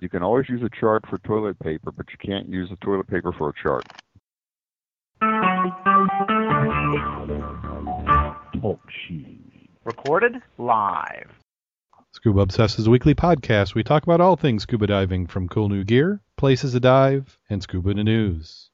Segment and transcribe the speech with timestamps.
[0.00, 3.08] You can always use a chart for toilet paper, but you can't use the toilet
[3.08, 3.84] paper for a chart.
[8.60, 9.68] Talk shoes.
[9.84, 11.30] Recorded live.
[12.12, 13.74] Scuba Obsessed is a weekly podcast.
[13.74, 17.60] We talk about all things scuba diving, from cool new gear, places to dive, and
[17.60, 18.67] scuba news.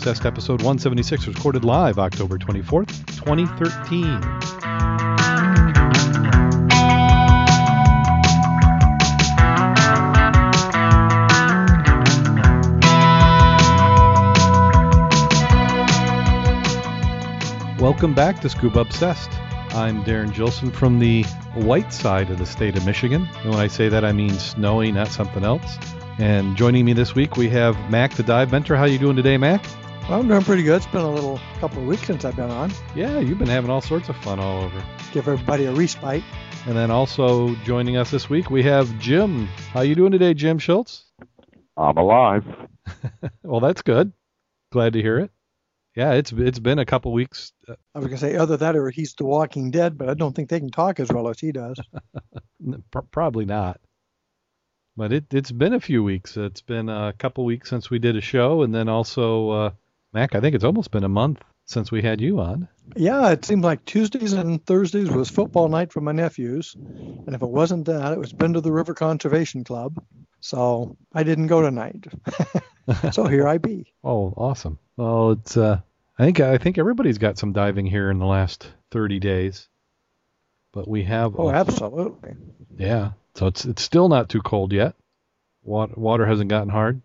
[0.00, 4.18] Obsessed episode 176 was recorded live October 24th, 2013.
[17.78, 19.30] Welcome back to Scuba Obsessed.
[19.74, 21.24] I'm Darrin Gilson from the
[21.56, 23.28] white side of the state of Michigan.
[23.42, 25.76] And when I say that, I mean snowy, not something else.
[26.18, 28.76] And joining me this week, we have Mack, the dive mentor.
[28.76, 29.62] How you doing today, Mack?
[30.10, 30.78] Well, I'm doing pretty good.
[30.78, 32.72] It's been a little couple of weeks since I've been on.
[32.96, 34.84] Yeah, you've been having all sorts of fun all over.
[35.12, 36.24] Give everybody a respite.
[36.66, 39.46] And then also joining us this week, we have Jim.
[39.72, 41.04] How you doing today, Jim Schultz?
[41.76, 42.44] I'm alive.
[43.44, 44.12] well, that's good.
[44.72, 45.30] Glad to hear it.
[45.94, 47.52] Yeah, it's it's been a couple weeks.
[47.68, 50.34] Uh, I was gonna say other that or he's The Walking Dead, but I don't
[50.34, 51.78] think they can talk as well as he does.
[53.12, 53.80] Probably not.
[54.96, 56.36] But it it's been a few weeks.
[56.36, 59.70] It's been a couple weeks since we did a show, and then also uh,
[60.12, 60.34] Mack.
[60.34, 62.68] I think it's almost been a month since we had you on.
[62.96, 67.42] Yeah, it seemed like Tuesdays and Thursdays was football night for my nephews, and if
[67.42, 70.02] it wasn't that, it was been to the River Conservation Club.
[70.40, 72.06] So I didn't go tonight.
[73.12, 73.92] so here I be.
[74.02, 74.78] Oh, awesome.
[74.96, 75.80] Well, it's uh,
[76.18, 79.68] I think I think everybody's got some diving here in the last 30 days.
[80.72, 82.32] But we have Oh, absolutely.
[82.78, 83.12] Yeah.
[83.34, 84.94] So it's it's still not too cold yet.
[85.62, 87.02] Water, water hasn't gotten hard.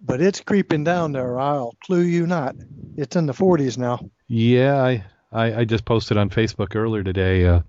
[0.00, 1.38] But it's creeping down there.
[1.38, 2.56] I'll clue you not.
[2.96, 4.00] It's in the 40s now.
[4.28, 7.60] Yeah, I I, I just posted on Facebook earlier today uh,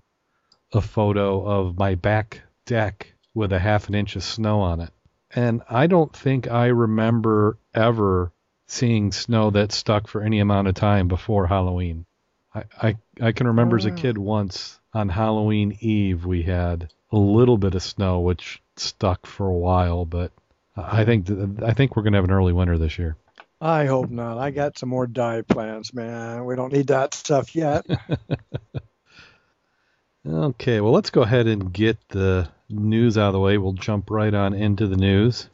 [0.72, 4.90] a photo of my back deck with a half an inch of snow on it.
[5.34, 8.32] And I don't think I remember ever
[8.66, 12.06] seeing snow that stuck for any amount of time before Halloween.
[12.54, 17.18] I, I, I can remember as a kid once on Halloween Eve we had a
[17.18, 20.32] little bit of snow which stuck for a while, but
[20.78, 23.16] I think th- I think we're gonna have an early winter this year.
[23.60, 24.38] I hope not.
[24.38, 26.44] I got some more dive plans, man.
[26.44, 27.86] We don't need that stuff yet.
[30.26, 33.56] Okay, well let's go ahead and get the news out of the way.
[33.56, 35.48] We'll jump right on into the news.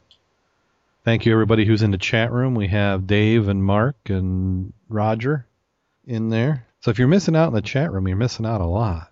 [1.05, 2.55] Thank you everybody who's in the chat room.
[2.55, 5.45] We have Dave and Mark and Roger
[6.05, 6.65] in there.
[6.81, 9.11] So if you're missing out in the chat room, you're missing out a lot.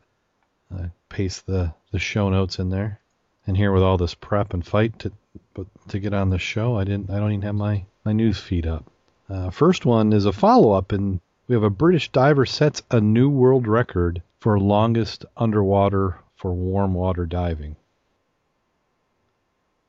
[0.76, 3.00] I paste the, the show notes in there.
[3.46, 5.12] And here with all this prep and fight to
[5.54, 8.40] but to get on the show, I didn't I don't even have my, my news
[8.40, 8.92] feed up.
[9.30, 13.00] Uh, first one is a follow up and we have a British diver sets a
[13.02, 17.76] new world record for longest underwater for warm water diving.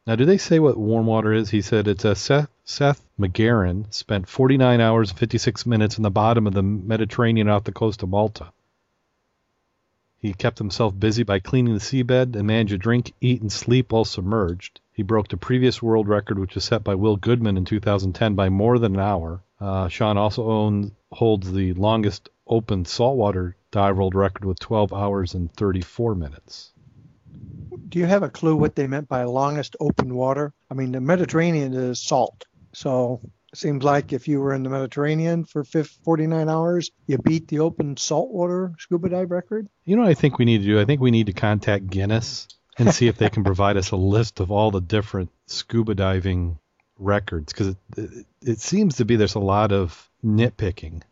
[0.07, 1.49] Now, do they say what warm water is?
[1.49, 6.11] He said it's a Seth, Seth McGarren spent 49 hours and 56 minutes in the
[6.11, 8.53] bottom of the Mediterranean off the coast of Malta.
[10.19, 13.93] He kept himself busy by cleaning the seabed and managed to drink, eat, and sleep
[13.93, 14.81] while submerged.
[14.95, 18.49] He broke the previous world record, which was set by Will Goodman in 2010 by
[18.49, 19.43] more than an hour.
[19.61, 25.35] Uh, Sean also owns, holds the longest open saltwater dive world record with 12 hours
[25.35, 26.73] and 34 minutes.
[27.89, 30.53] Do you have a clue what they meant by longest open water?
[30.71, 32.45] I mean, the Mediterranean is salt.
[32.73, 33.21] So
[33.53, 37.59] it seems like if you were in the Mediterranean for 49 hours, you beat the
[37.59, 39.69] open saltwater scuba dive record.
[39.85, 40.81] You know what I think we need to do?
[40.81, 42.47] I think we need to contact Guinness
[42.79, 46.59] and see if they can provide us a list of all the different scuba diving
[46.99, 51.03] records because it, it, it seems to be there's a lot of nitpicking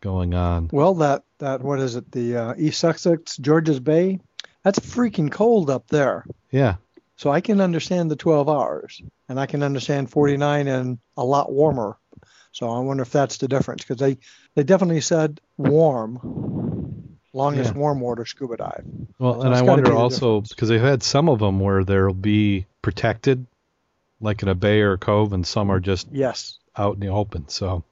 [0.00, 0.70] going on.
[0.72, 2.10] Well, that that what is it?
[2.12, 4.20] The uh, East Sussex, Georges Bay.
[4.62, 6.24] That's freaking cold up there.
[6.50, 6.76] Yeah.
[7.16, 11.52] So I can understand the 12 hours, and I can understand 49 and a lot
[11.52, 11.98] warmer.
[12.52, 14.18] So I wonder if that's the difference because they
[14.54, 16.18] they definitely said warm,
[17.32, 17.78] longest Yeah.
[17.78, 18.84] warm water scuba dive.
[19.18, 22.66] Well, So and I wonder also because they've had some of them where they'll be
[22.82, 23.46] protected,
[24.20, 26.58] like in a bay or a cove, and some are just Yes.
[26.76, 27.48] out in the open.
[27.48, 27.84] So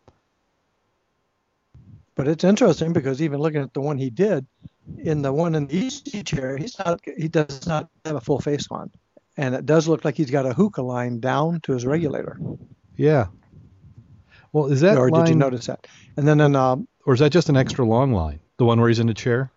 [2.14, 4.46] But it's interesting because even looking at the one he did,
[4.98, 8.40] in the one in the easy chair, he's not he does not have a full
[8.40, 8.90] face on,
[9.36, 12.40] and it does look like he's got a hookah line down to his regulator.
[12.96, 13.26] yeah.
[14.52, 15.86] Well, is that or line, did you notice that?
[16.16, 18.40] And then in um, or is that just an extra long line?
[18.58, 19.50] The one where he's in the chair?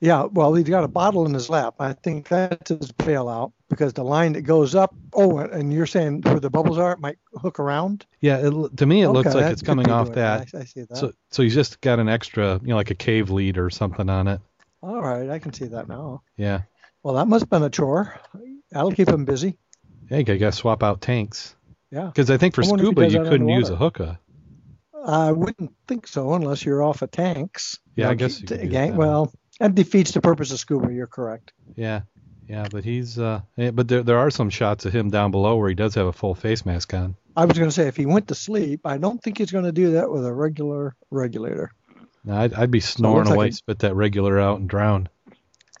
[0.00, 1.74] yeah, well he's got a bottle in his lap.
[1.80, 3.52] I think that's his bailout.
[3.68, 4.94] because the line that goes up.
[5.12, 8.06] Oh, and you're saying where the bubbles are, it might hook around.
[8.20, 10.48] Yeah, it, to me it looks Okay, like it's coming off that.
[10.54, 10.96] I, I see that.
[10.96, 14.08] So so he's just got an extra, you know, like a cave lead or something
[14.08, 14.40] on it.
[14.82, 16.22] All right, I can see that now.
[16.36, 16.62] Yeah.
[17.02, 18.20] Well, that must have been a chore.
[18.70, 19.56] That'll keep him busy.
[20.10, 21.56] Yeah, you got to swap out tanks.
[21.90, 22.06] Yeah.
[22.06, 24.20] Because I think for I wonder if he scuba you couldn't use a hookah.
[25.08, 27.78] I wouldn't think so unless you're off of tanks.
[27.96, 28.94] Yeah, I guess you could t- gang-.
[28.96, 30.92] Well, that defeats the purpose of scuba.
[30.92, 31.52] You're correct.
[31.76, 32.02] Yeah.
[32.46, 35.56] Yeah, but he's uh eh, but there there are some shots of him down below
[35.56, 37.14] where he does have a full face mask on.
[37.36, 39.64] I was going to say if he went to sleep, I don't think he's going
[39.66, 41.70] to do that with a regular regulator.
[42.24, 45.08] Now, I'd, I'd be snoring like away, a- spit that regular out and drown.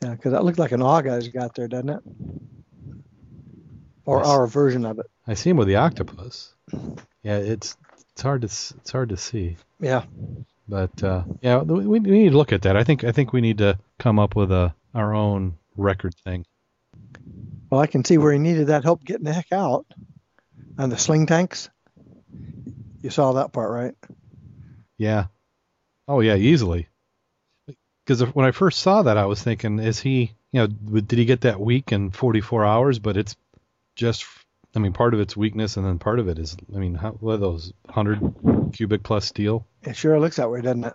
[0.02, 2.00] Yeah, because that looked like an AUG he's got there, doesn't it?
[4.04, 4.26] Or Yes.
[4.28, 5.06] our version of it.
[5.26, 6.54] I see him with the octopus.
[7.22, 7.76] Yeah, it's
[8.18, 9.56] it's hard to it's hard to see.
[9.78, 10.02] Yeah.
[10.68, 12.76] But uh, yeah, we, we need to look at that.
[12.76, 16.44] I think I think we need to come up with a our own record thing.
[17.70, 19.86] Well, I can see where he needed that help getting the heck out.
[20.76, 21.70] And the sling tanks.
[23.02, 23.94] You saw that part, right?
[24.96, 25.26] Yeah.
[26.08, 26.88] Oh yeah, easily.
[28.04, 31.24] Because when I first saw that, I was thinking, is he, you know, did he
[31.24, 32.98] get that week in 44 hours?
[32.98, 33.36] But it's
[33.94, 34.26] just,
[34.76, 37.12] I mean, part of it's weakness, and then part of it is, I mean, how,
[37.12, 39.66] what are those 100 cubic plus steel?
[39.82, 40.94] It sure looks that way, doesn't it?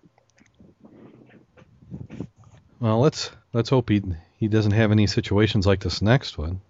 [2.79, 4.01] Well, let's let's hope he
[4.37, 6.61] he doesn't have any situations like this next one.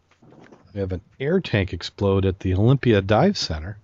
[0.73, 3.77] We have an air tank explode at the Olympia Dive Center.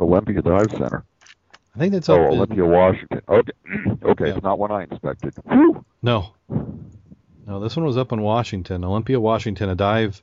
[0.00, 1.04] Olympia Dive Center.
[1.74, 3.20] I think that's Oh, up in- Olympia, Washington.
[3.28, 3.52] Okay,
[4.04, 4.34] okay, Yeah.
[4.34, 5.34] it's not one I inspected.
[6.02, 6.34] No.
[7.46, 8.84] No, this one was up in Washington.
[8.84, 9.68] Olympia, Washington.
[9.70, 10.22] A dive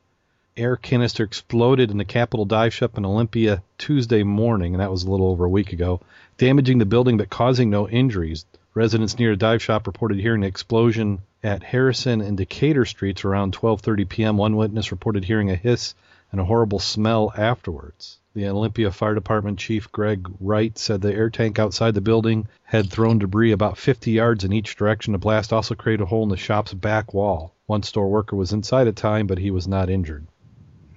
[0.57, 5.03] air canister exploded in the Capitol dive shop in Olympia Tuesday morning, and that was
[5.03, 6.01] a little over a week ago,
[6.38, 8.45] damaging the building but causing no injuries.
[8.74, 13.53] Residents near the dive shop reported hearing an explosion at Harrison and Decatur streets around
[13.53, 14.38] 12:30 p.m.
[14.38, 15.95] One witness reported hearing a hiss
[16.31, 18.18] and a horrible smell afterwards.
[18.33, 22.89] The Olympia Fire Department Chief Greg Wright said the air tank outside the building had
[22.89, 25.13] thrown debris about 50 yards in each direction.
[25.13, 27.53] The blast also created a hole in the shop's back wall.
[27.65, 30.27] One store worker was inside at time, but he was not injured.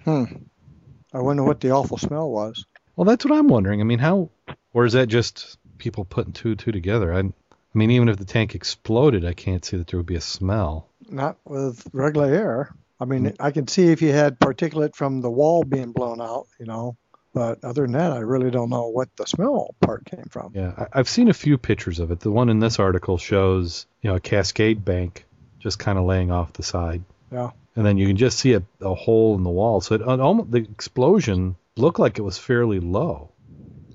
[0.05, 0.25] Hmm.
[1.13, 2.65] I wonder what the awful smell was.
[2.97, 3.81] Well, that's what I'm wondering.
[3.81, 4.31] I mean, how,
[4.73, 7.13] or is that just people putting two and two together?
[7.13, 7.33] I, I
[7.75, 10.89] mean, even if the tank exploded, I can't see that there would be a smell.
[11.09, 12.75] Not with regular air.
[13.01, 16.47] I mean, I can see if you had particulate from the wall being blown out,
[16.59, 16.97] you know.
[17.33, 20.53] But other than that, I really don't know what the smell part came from.
[20.55, 22.21] Yeah, I've seen a few pictures of it.
[22.21, 25.27] The one in this article shows, you know, a cascade bank
[25.59, 27.03] just kind of laying off the side.
[27.33, 27.51] Yeah.
[27.77, 29.81] And then you can just see a, a hole in the wall.
[29.81, 33.33] So it, it almost, the explosion looked like it was fairly low.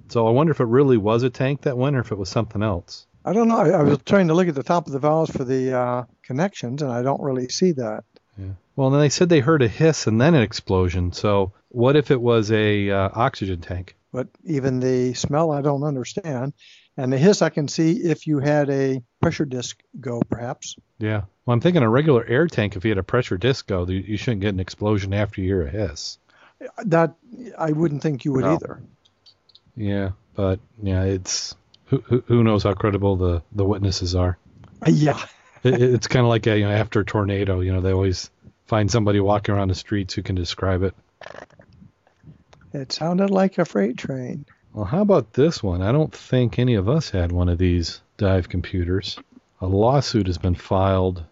[0.10, 2.30] So I wonder if it really was a tank that went or if it was
[2.30, 3.06] something else.
[3.24, 3.58] I don't know.
[3.58, 6.04] I, I was trying to look at the top of the valves for the uh,
[6.24, 8.04] connections, and I don't really see that.
[8.38, 8.54] Yeah.
[8.76, 11.12] Well, then they said they heard a hiss and then an explosion.
[11.12, 13.96] So what if it was a uh, oxygen tank?
[14.12, 16.54] But even the smell, I don't understand.
[16.98, 20.76] And the hiss, I can see if you had a pressure disc go, perhaps.
[20.98, 21.22] Yeah.
[21.46, 22.76] Well, I'm thinking a regular air tank.
[22.76, 25.48] If you had a pressure disc go, you you shouldn't get an explosion after you
[25.48, 26.18] hear a hiss.
[26.86, 27.16] That
[27.58, 28.56] I wouldn't think you would No.
[28.56, 28.82] either.
[29.78, 31.56] Yeah, but yeah, it's
[31.86, 34.38] who who, who knows how credible the the witnesses are.
[34.86, 35.20] Uh, yeah.
[35.62, 38.30] It, it's kind of like a, you know after a tornado, you know they always
[38.68, 40.94] find somebody walking around the streets who can describe it.
[42.72, 44.46] It sounded like a freight train.
[44.74, 45.82] Well, how about this one?
[45.82, 49.20] I don't think any of us had one of these dive computers.
[49.62, 51.24] A lawsuit has been filed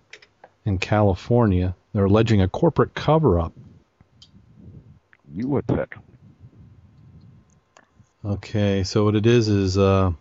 [0.66, 1.76] in California.
[1.94, 3.54] They're alleging a corporate cover-up.
[5.34, 5.96] You would think.
[8.26, 10.12] Okay, so what it is is uh,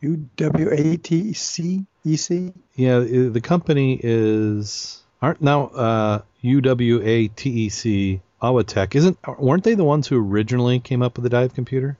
[0.00, 2.52] U W A T C E C.
[2.74, 8.94] Yeah, the company is aren't now uh, UWATEC Awatech.
[8.94, 11.96] Isn't weren't they the ones who originally came up with the dive computer?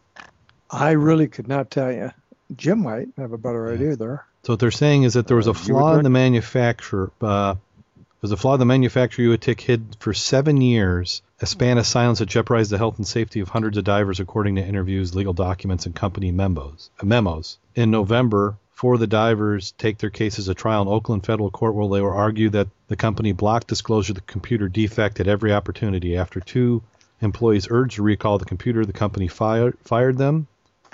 [0.70, 2.12] I really could not tell you.
[2.56, 4.24] Jim might have a better idea there.
[4.44, 7.10] So what they're saying is that there was a Uh, flaw in the manufacturer.
[7.20, 11.78] Uh, there was a flaw in the manufacturer Uwatec hid for seven years, a span
[11.78, 15.14] of silence that jeopardized the health and safety of hundreds of divers, according to interviews,
[15.14, 16.90] legal documents, and company memos.
[17.00, 17.58] uh, Memos.
[17.74, 21.74] In November, four of the divers take their cases to trial in Oakland federal court,
[21.74, 25.52] where they will argue that the company blocked disclosure of the computer defect at every
[25.52, 26.16] opportunity.
[26.16, 26.82] After two
[27.20, 30.46] employees urged to recall the computer, the company fired fired them.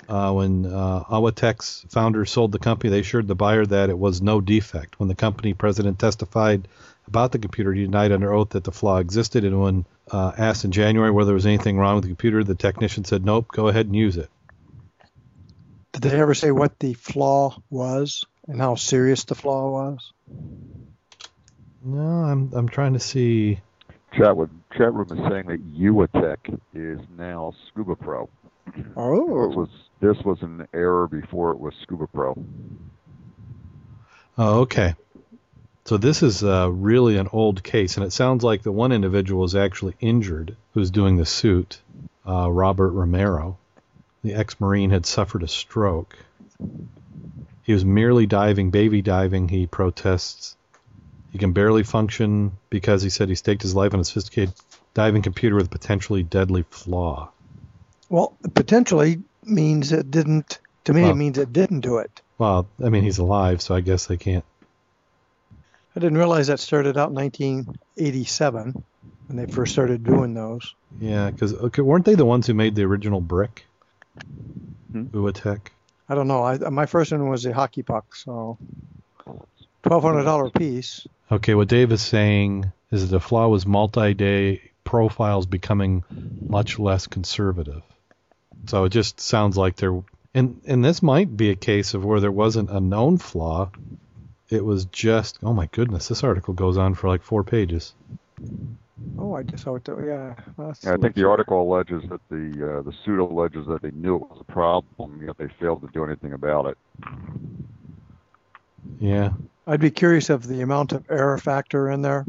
[0.07, 4.21] Uh, when uh, Uwatec's founder sold the company, they assured the buyer that it was
[4.21, 4.99] no defect.
[4.99, 6.67] When the company president testified
[7.07, 9.43] about the computer, he denied under oath that the flaw existed.
[9.43, 12.55] And when uh, asked in January whether there was anything wrong with the computer, the
[12.55, 14.29] technician said, "Nope, go ahead and use it."
[15.93, 20.11] Did they ever say what the flaw was and how serious the flaw was?
[21.83, 23.59] No, I'm I'm trying to see.
[24.13, 28.29] Chat with chat room is saying that Uwatec is now Scuba Pro.
[28.75, 29.69] It Oh, was
[29.99, 32.35] this was an error before it was Scuba Pro.
[34.37, 34.95] Oh, okay.
[35.85, 39.43] So this is uh, really an old case, and it sounds like the one individual
[39.43, 41.79] is actually injured who's doing the suit,
[42.27, 43.57] uh, Robert Romero.
[44.23, 46.17] The ex-marine had suffered a stroke.
[47.61, 49.47] He was merely diving, baby diving.
[49.47, 50.57] He protests.
[51.31, 54.55] He can barely function because he said he staked his life on a sophisticated
[54.95, 57.29] diving computer with a potentially deadly flaw.
[58.09, 60.59] well, potentially means it didn't.
[60.85, 62.21] To me, Well- it means it didn't do it.
[62.37, 64.43] Well, I mean, he's alive, so I guess they can't.
[65.95, 68.83] I didn't realize that started out in 1987
[69.27, 70.75] when they first started doing those.
[70.99, 73.65] Yeah, because okay, weren't they the ones who made the original brick?
[74.91, 75.03] Hmm.
[75.05, 75.59] Uwatec.
[76.09, 76.43] I don't know.
[76.43, 78.57] I, my first one was a hockey puck, so
[79.83, 81.07] twelve hundred dollar piece.
[81.31, 86.03] Okay, what Dave is saying is that the flaw was multi-day profiles becoming
[86.47, 87.81] much less conservative.
[88.67, 92.19] So it just sounds like there, and and this might be a case of where
[92.19, 93.71] there wasn't a known flaw.
[94.49, 97.93] It was just, oh my goodness, this article goes on for like four pages.
[99.17, 99.85] Oh, I just saw it.
[99.85, 100.03] too.
[100.05, 100.35] Yeah,
[100.83, 104.15] Yeah, I think the article alleges that the uh, the suit alleges that they knew
[104.15, 106.77] it was a problem, yet they failed to do anything about it.
[108.99, 109.31] Yeah,
[109.67, 112.25] I'd be curious of the amount of error factor in there.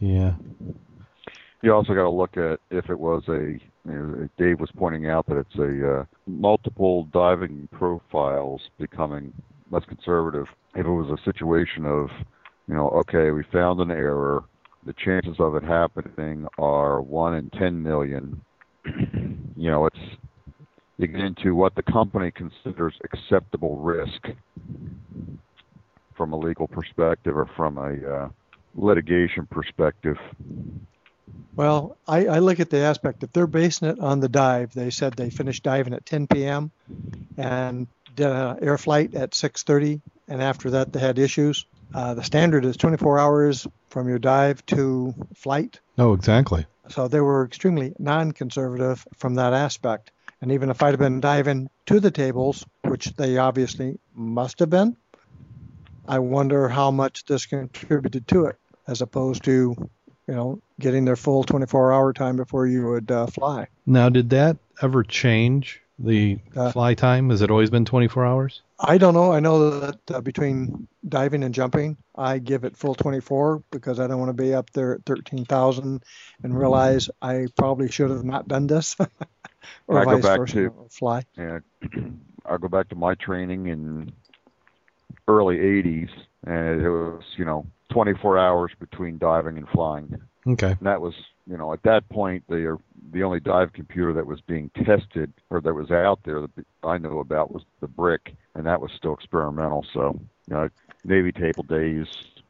[0.00, 0.34] yeah,
[1.62, 3.58] You also got to look at if it was a.
[3.88, 9.32] Know, Dave was pointing out that it's a uh, multiple diving profiles becoming
[9.70, 10.46] less conservative.
[10.74, 12.08] If it was a situation of,
[12.66, 14.44] you know, okay, we found an error,
[14.84, 18.40] the chances of it happening are one in ten million.
[19.56, 19.98] you know, it's
[20.98, 24.26] you get into what the company considers acceptable risk
[26.16, 28.28] from a legal perspective or from a uh,
[28.74, 30.16] litigation perspective.
[31.56, 34.72] Well, I, I look at the aspect if they're basing it on the dive.
[34.72, 36.70] They said they finished diving at 10 p.m.
[37.36, 41.66] and did an air flight at 6:30, and after that they had issues.
[41.94, 45.80] Uh, the standard is 24 hours from your dive to flight.
[45.96, 46.66] no, exactly.
[46.88, 50.10] So they were extremely non-conservative from that aspect.
[50.40, 54.70] And even if I'd have been diving to the tables, which they obviously must have
[54.70, 54.96] been,
[56.06, 58.56] I wonder how much this contributed to it,
[58.86, 59.90] as opposed to,
[60.28, 63.66] you know, getting their full 24-hour time before you would uh, fly.
[63.86, 67.30] Now, did that ever change the Uh, fly time?
[67.30, 68.62] Has it always been 24 hours?
[68.78, 69.32] I don't know.
[69.32, 74.06] I know that uh, between diving and jumping, I give it full 24 because I
[74.06, 76.04] don't want to be up there at 13,000
[76.44, 78.94] and realize I probably should have not done this.
[79.88, 81.22] or I go vice back versa, to- or fly.
[81.36, 81.62] And
[82.46, 84.12] I'll go back to my training in
[85.26, 86.10] early 80s,
[86.46, 90.20] and it was, you know, 24 hours between diving and flying.
[90.46, 90.70] Okay.
[90.70, 91.14] And that was,
[91.46, 92.78] you know, at that point, the
[93.10, 96.98] the only dive computer that was being tested or that was out there that I
[96.98, 99.84] knew about was the Brick, and that was still experimental.
[99.92, 100.68] So, you know,
[101.04, 102.06] Navy table days,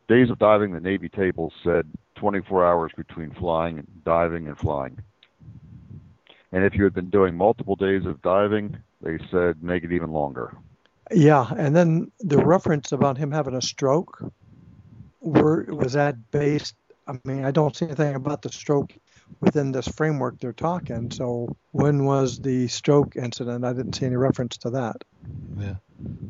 [0.09, 4.99] days of diving, the Navy table said 24 hours between flying and diving and flying.
[6.51, 10.11] And if you had been doing multiple days of diving, they said make it even
[10.11, 10.57] longer.
[11.11, 14.23] Yeah, and then the reference about him having a stroke,
[15.21, 16.75] were was that based?
[17.07, 18.93] I mean, I don't see anything about the stroke
[19.41, 21.11] within this framework they're talking.
[21.11, 23.65] So when was the stroke incident?
[23.65, 25.05] I didn't see any reference to that.
[25.59, 25.77] Yeah.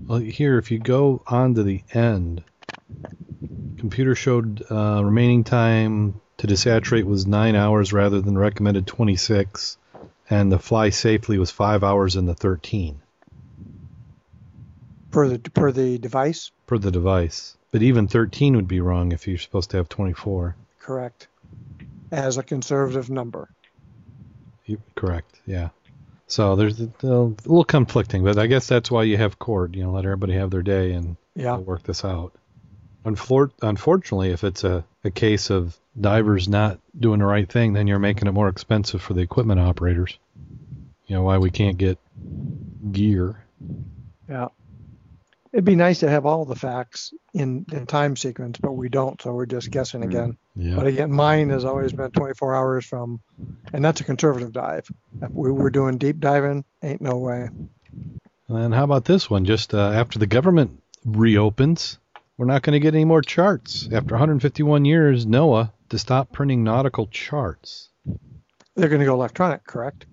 [0.07, 2.45] Well, here, if you go on to the end,
[3.79, 9.77] computer showed uh, remaining time to desaturate was nine hours rather than recommended 26,
[10.31, 13.01] and the fly safely was five hours in the 13
[15.19, 17.57] Per the per the device, per the device.
[17.73, 20.55] But even 13 would be wrong if you're supposed to have 24.
[20.81, 21.27] correct,
[22.13, 23.49] as a conservative number.
[24.67, 25.71] You, correct, yeah.
[26.29, 29.75] So there's a, a little conflicting, but I guess that's why you have court.
[29.75, 32.33] You know, let everybody have their day and Yeah, work this out.
[33.05, 37.89] Unfor- unfortunately, if it's a, a case of divers not doing the right thing, then
[37.89, 40.17] you're making it more expensive for the equipment operators.
[41.09, 41.99] You know, why we can't get
[42.93, 43.43] gear.
[44.29, 44.49] yeah.
[45.59, 49.21] It'd be nice to have all the facts in, in time sequence, but we don't,
[49.21, 50.09] so we're just guessing Hmm.
[50.09, 50.39] again.
[50.55, 50.77] Yeah.
[50.77, 53.19] But again, mine has always been 24 hours from,
[53.73, 54.89] and that's a conservative dive.
[55.33, 57.49] We were doing deep diving, ain't no way.
[58.47, 59.47] And how about this one?
[59.47, 61.99] Just uh, after the government reopens,
[62.37, 63.89] we're not going to get any more charts.
[63.91, 67.89] After 151 years, NOAA to stop printing nautical charts.
[68.77, 70.07] They're going to go electronic, correct?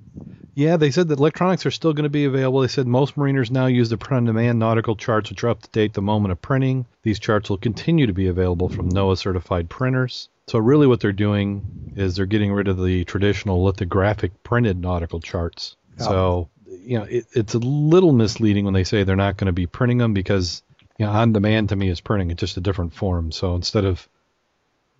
[0.56, 2.62] Yeah, they said that electronics are still going to be available.
[2.62, 5.94] They said most mariners now use the print-on-demand nautical charts, which are up to date
[5.94, 6.86] the moment of printing.
[7.04, 10.30] These charts will continue to be available from NOAA certified printers.
[10.48, 15.20] So really, what they're doing is they're getting rid of the traditional lithographic printed nautical
[15.20, 15.76] charts.
[16.00, 16.06] Yeah.
[16.06, 19.54] So you know, it, it's a little misleading when they say they're not going to
[19.54, 20.64] be printing them because
[20.98, 22.32] you know, on demand to me is printing.
[22.32, 23.32] It's just a different form.
[23.32, 24.08] So instead of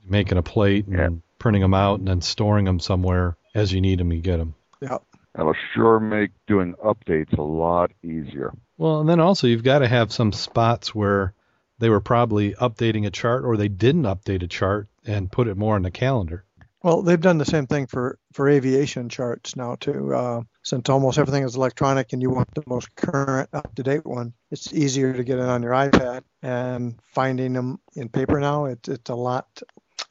[0.04, 1.10] making a plate and Yeah.
[1.40, 4.56] printing them out and then storing them somewhere as you need them, you get them.
[4.82, 4.98] Yeah.
[5.36, 8.54] That'll sure make doing updates a lot easier.
[8.78, 11.34] Well, and then also you've got to have some spots where
[11.80, 15.58] they were probably updating a chart or they didn't update a chart and put it
[15.58, 16.46] more on the calendar.
[16.84, 20.14] Well, they've done the same thing for, for aviation charts now too.
[20.14, 24.06] Uh, since almost everything is electronic and you want the most current, up to date
[24.06, 26.22] one, it's easier to get it on your iPad.
[26.44, 29.48] And finding them in paper now, it's it's a lot.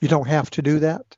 [0.00, 1.16] You don't have to do that.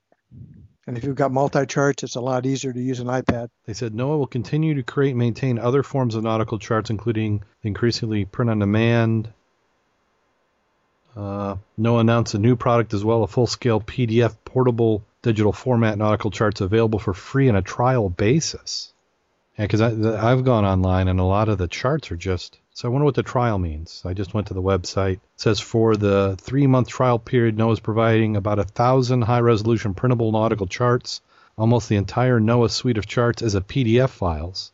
[0.86, 3.48] And if you've got multi charts, it's a lot easier to use an iPad.
[3.64, 7.42] They said NOAA will continue to create and maintain other forms of nautical charts, including
[7.62, 9.32] increasingly print on demand.
[11.16, 15.98] Uh, NOAA announced a new product as well, a full scale PDF portable digital format
[15.98, 18.92] nautical charts available for free on a trial basis.
[19.58, 22.58] Yeah, because I've gone online and a lot of the charts are just.
[22.76, 24.02] So I wonder what the trial means.
[24.04, 25.14] I just went to the website.
[25.14, 29.40] It says for the three month trial period, NOAA is providing about a thousand high
[29.40, 31.22] resolution printable nautical charts
[31.56, 34.72] almost the entire NOAA suite of charts as a PDF files.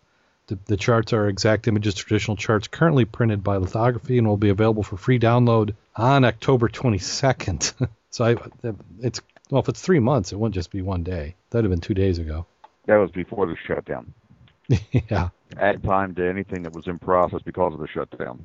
[0.48, 4.48] The, the charts are exact images, traditional charts currently printed by lithography and will be
[4.48, 7.88] available for free download on October 22nd.
[8.10, 8.36] so I,
[9.00, 11.36] it's well, if it's three months, it wouldn't just be one day.
[11.50, 12.46] That'd have been two days ago.
[12.86, 14.12] That was before the shutdown.
[15.10, 15.28] yeah.
[15.58, 18.44] Add time to anything that was in process because of the shutdown.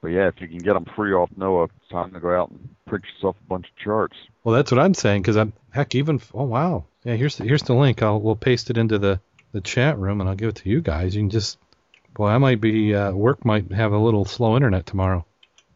[0.00, 2.50] But yeah, if you can get them free off NOAA, it's time to go out
[2.50, 4.16] and print yourself a bunch of charts.
[4.44, 6.20] Well, that's what I'm saying because I'm heck even.
[6.32, 6.84] Oh wow.
[7.04, 7.16] Yeah.
[7.16, 8.02] Here's the, here's the link.
[8.02, 9.20] I'll we'll paste it into the
[9.52, 11.14] the chat room and I'll give it to you guys.
[11.14, 11.58] You can just.
[12.14, 15.24] Boy, I might be uh, work might have a little slow internet tomorrow.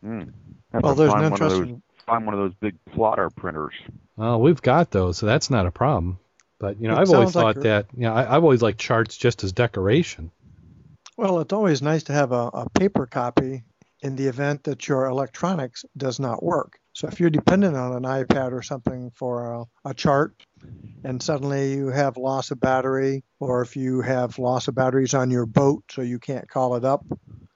[0.05, 0.33] Mm.
[0.73, 3.75] Well, to there's find an one of those find one of those big plotter printers.
[4.17, 6.19] Well, we've got those, so that's not a problem.
[6.59, 7.87] But you know, It I've always like thought that.
[7.97, 10.31] You know, I, I've always liked charts just as decoration.
[11.17, 13.63] Well, it's always nice to have a, a paper copy
[14.03, 16.79] in the event that your electronics does not work.
[16.93, 20.35] So if you're dependent on an iPad or something for a, a chart
[21.05, 25.31] and suddenly you have loss of battery, or if you have loss of batteries on
[25.31, 27.05] your boat so you can't call it up,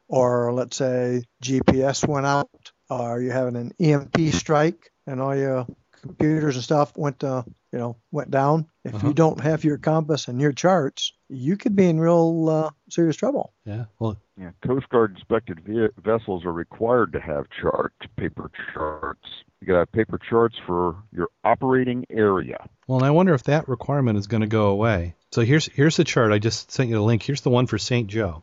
[0.09, 5.67] or let's say GPS went out, or you're having an EMP strike and all your
[6.03, 8.67] computers and stuff went to, you know, went down.
[8.89, 9.09] If Uh-huh.
[9.09, 13.17] you don't have your compass and your charts, you could be in real uh, serious
[13.17, 13.53] trouble.
[13.65, 13.85] Yeah.
[13.99, 19.29] Well, Yeah, Coast Guard inspected ve- vessels are required to have charts, paper charts.
[19.61, 22.69] You got to have paper charts for your operating area.
[22.87, 25.15] well, and I wonder if that requirement is going to go away.
[25.33, 26.33] So here's here's the chart.
[26.33, 27.23] I just sent you the link.
[27.23, 28.07] Here's the one for St.
[28.09, 28.43] Joe,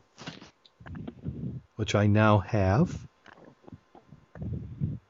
[1.76, 2.96] which I now have.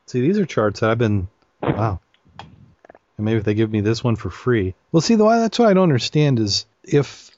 [0.07, 1.29] See, these are charts that I've been.
[1.63, 2.01] Wow.
[2.39, 4.75] And maybe if they give me this one for free.
[4.97, 7.31] Well, see, the why that's what I don't understand is if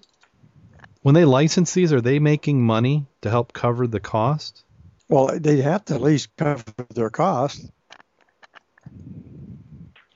[1.02, 4.62] when they license these, are they making money to help cover the cost?
[5.08, 6.62] Well, they have to at least cover
[6.94, 7.68] their costs.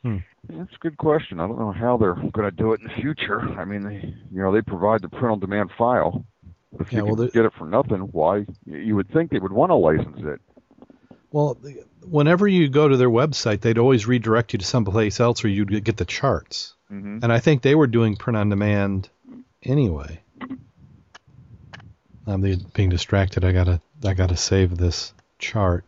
[0.02, 0.18] Hmm.
[0.50, 1.40] That's a good question.
[1.40, 3.40] I don't know how they're going to do it in the future.
[3.40, 6.24] I mean, they, you know, they provide the print-on-demand file.
[6.78, 8.46] If Yeah, you well, can get it for nothing, why?
[8.66, 10.40] You would think they would want to license it.
[11.32, 11.58] Well,
[12.02, 15.82] whenever you go to their website, they'd always redirect you to someplace else where you'd
[15.82, 16.74] get the charts.
[16.92, 19.08] Hmm And I think they were doing print on demand
[19.62, 20.20] anyway.
[22.26, 22.42] I'm
[22.74, 23.44] being distracted.
[23.44, 25.84] I gotta I gotta save this chart.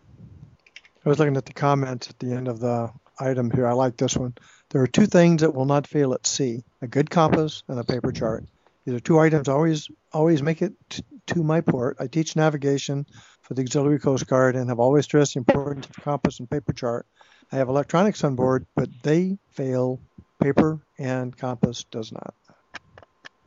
[1.05, 2.91] I was looking at the comments at the end of the
[3.21, 3.67] item here.
[3.67, 4.35] I like this one.
[4.71, 7.85] There are two things that will not fail at sea: a good compass and a
[7.85, 8.45] paper chart.
[8.87, 11.99] These are two items always always make it t- to my port.
[12.01, 13.07] I teach navigation
[13.43, 16.73] for the Auxiliary Coast Guard and have always stressed the importance of compass and paper
[16.73, 17.07] chart.
[17.53, 20.01] I have electronics on board, but they fail.
[20.41, 22.35] Paper and compass does not.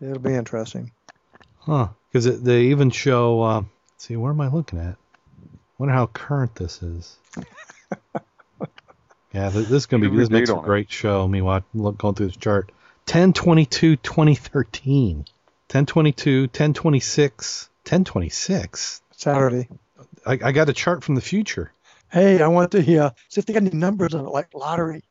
[0.02, 0.92] It'll be interesting.
[1.60, 1.90] Huh?
[2.12, 3.42] Because they even show.
[3.42, 4.96] Uh, let's see, where am I looking at?
[5.78, 7.18] Wonder how current this is.
[9.34, 10.16] yeah, th- this is gonna be.
[10.16, 10.68] This makes a on it?
[10.68, 11.28] great show.
[11.28, 12.72] Me watch, look, going through this chart.
[13.06, 15.26] 1022 2013.
[15.70, 19.02] 1022, 1026, 1026.
[19.12, 19.70] Saturday.
[20.26, 21.74] I, I got a chart from the future.
[22.10, 25.04] Hey, I want to uh, see if they got any numbers on it, like lottery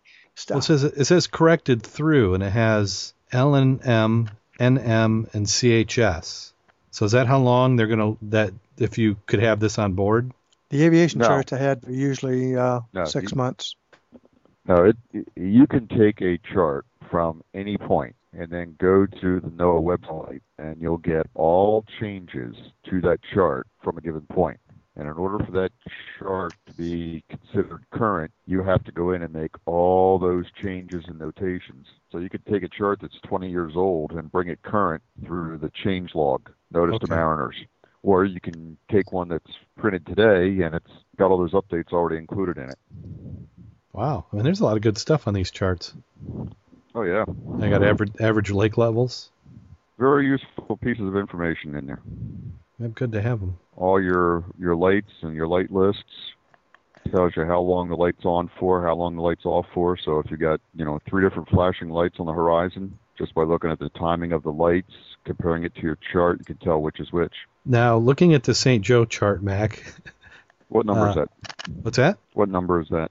[0.50, 5.46] Well, it says it says corrected through, and it has L and M, NM, and
[5.46, 6.52] CHS.
[6.90, 10.32] So is that how long they're gonna that if you could have this on board?
[10.70, 11.28] The aviation No.
[11.28, 13.76] charts I had were usually uh, No, six you- months.
[14.68, 14.96] No, it,
[15.36, 20.40] you can take a chart from any point and then go to the NOAA website
[20.58, 22.56] and you'll get all changes
[22.90, 24.58] to that chart from a given point.
[24.96, 25.72] And in order for that
[26.18, 31.04] chart to be considered current, you have to go in and make all those changes
[31.06, 31.86] and notations.
[32.10, 35.58] So you could take a chart that's 20 years old and bring it current through
[35.58, 37.56] the change log, notice to mariners.
[38.02, 42.16] Or you can take one that's printed today and it's got all those updates already
[42.16, 42.78] included in it.
[43.92, 44.26] Wow.
[44.32, 45.92] I mean, there's a lot of good stuff on these charts.
[46.94, 47.24] Oh yeah,
[47.60, 49.28] I got average average lake levels.
[49.98, 52.00] very useful pieces of information in there.
[52.78, 53.58] Yeah, good to have them.
[53.76, 56.02] All your your lights and your light lists
[57.10, 59.96] tells you how long the light's on for, how long the light's off for.
[59.96, 63.42] So if you got you know three different flashing lights on the horizon, just by
[63.44, 64.92] looking at the timing of the lights,
[65.24, 67.34] comparing it to your chart, you can tell which is which.
[67.64, 68.84] Now, looking at the St.
[68.84, 69.82] Joe chart, Mack,
[70.68, 71.28] What number is Uh, that?
[71.82, 72.18] what's that?
[72.34, 73.10] What number is that?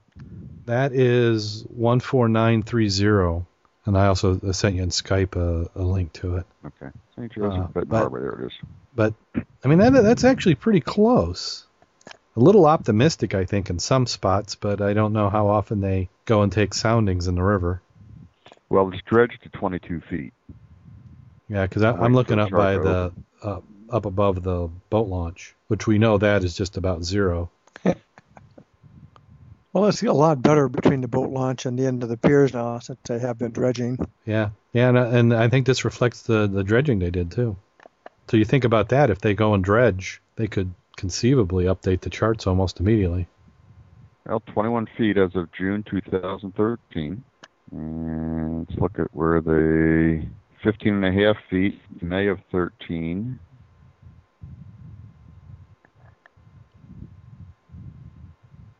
[0.66, 3.46] That is 14930.
[3.86, 6.46] And I also sent you in Skype a, a link to it.
[6.66, 7.32] Okay, St.
[7.32, 8.20] Joseph Uh, Benton but- Harbor.
[8.20, 8.52] There it is.
[8.96, 9.14] But,
[9.62, 11.66] I mean, that, that's actually pretty close.
[12.34, 16.08] A little optimistic, I think, in some spots, but I don't know how often they
[16.24, 17.82] go and take soundings in the river.
[18.70, 20.32] Well, it's dredged to 22 feet.
[21.48, 25.54] Yeah, because I'll I'm looking up by chart the uh, up above the boat launch,
[25.68, 27.50] which we know that is just about zero.
[29.72, 32.54] Well, it's a lot better between the boat launch and the end of the piers
[32.54, 33.98] now since they have been dredging.
[34.24, 37.58] Yeah, yeah, and, and I think this reflects the the dredging they did too.
[38.28, 42.10] So you think about that, if they go and dredge, they could conceivably update the
[42.10, 43.28] charts almost immediately.
[44.26, 47.22] Well, 21 feet as of June 2013.
[47.72, 50.26] And let's look at where the
[50.64, 53.38] 15 and a half feet, May of 13.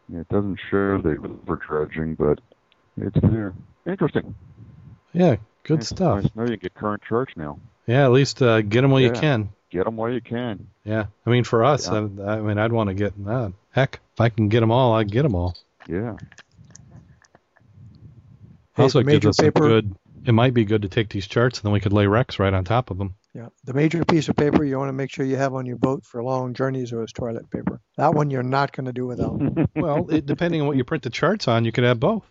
[0.09, 2.41] Yeah, it doesn't show the river dredging, but
[2.97, 3.55] it's there.
[3.87, 4.35] Interesting.
[5.13, 6.23] Yeah, good It's stuff.
[6.23, 7.59] Nice to know you get current charts now.
[7.87, 9.51] Yeah, at least uh, get them while you can.
[9.71, 10.69] Get them while you can.
[10.85, 12.07] Yeah, I mean for us, Yeah.
[12.25, 13.53] I, I mean I'd want to get that.
[13.71, 15.57] Heck, if I can get them all, I'd get them all.
[15.89, 16.17] Yeah.
[18.75, 19.95] Hey, also, the it gives major us some paper- good.
[20.27, 22.53] It might be good to take these charts, and then we could lay wrecks right
[22.53, 23.15] on top of them.
[23.33, 25.77] Yeah, the major piece of paper you want to make sure you have on your
[25.77, 27.81] boat for long journeys is toilet paper.
[27.97, 29.41] That one you're not going to do without.
[29.77, 32.25] Well, it, depending on what you print the charts on, you could have both.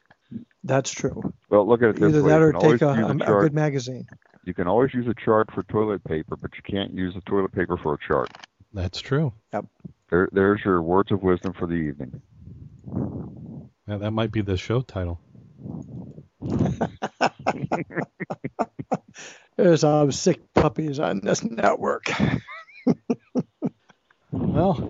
[0.63, 1.33] That's true.
[1.49, 2.29] Well, look at it this Either way.
[2.31, 4.07] that or take a, a, a good magazine.
[4.45, 7.51] You can always use a chart for toilet paper, but you can't use the toilet
[7.51, 8.29] paper for a chart.
[8.73, 9.34] That's true.
[10.10, 12.21] There, there's your words of wisdom for the evening.
[13.88, 15.19] Yeah, that might be the show title.
[19.58, 22.05] There's some sick puppies on this network.
[24.31, 24.89] Well,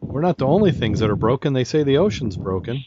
[0.00, 1.52] we're not the only things that are broken.
[1.52, 2.84] They say the ocean's broken.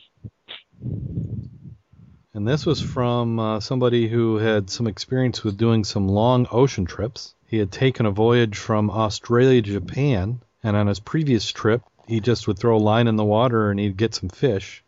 [2.34, 6.86] And this was from uh, somebody who had some experience with doing some long ocean
[6.86, 7.34] trips.
[7.48, 12.20] He had taken a voyage from Australia to Japan, and on his previous trip, he
[12.20, 14.84] just would throw a line in the water and he'd get some fish.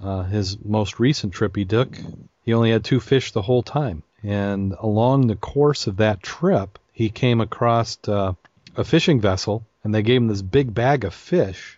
[0.00, 1.96] Uh, his most recent trip he took,
[2.42, 4.02] he only had two fish the whole time.
[4.22, 8.34] And along the course of that trip, he came across uh,
[8.76, 11.75] a fishing vessel, and they gave him this big bag of fish.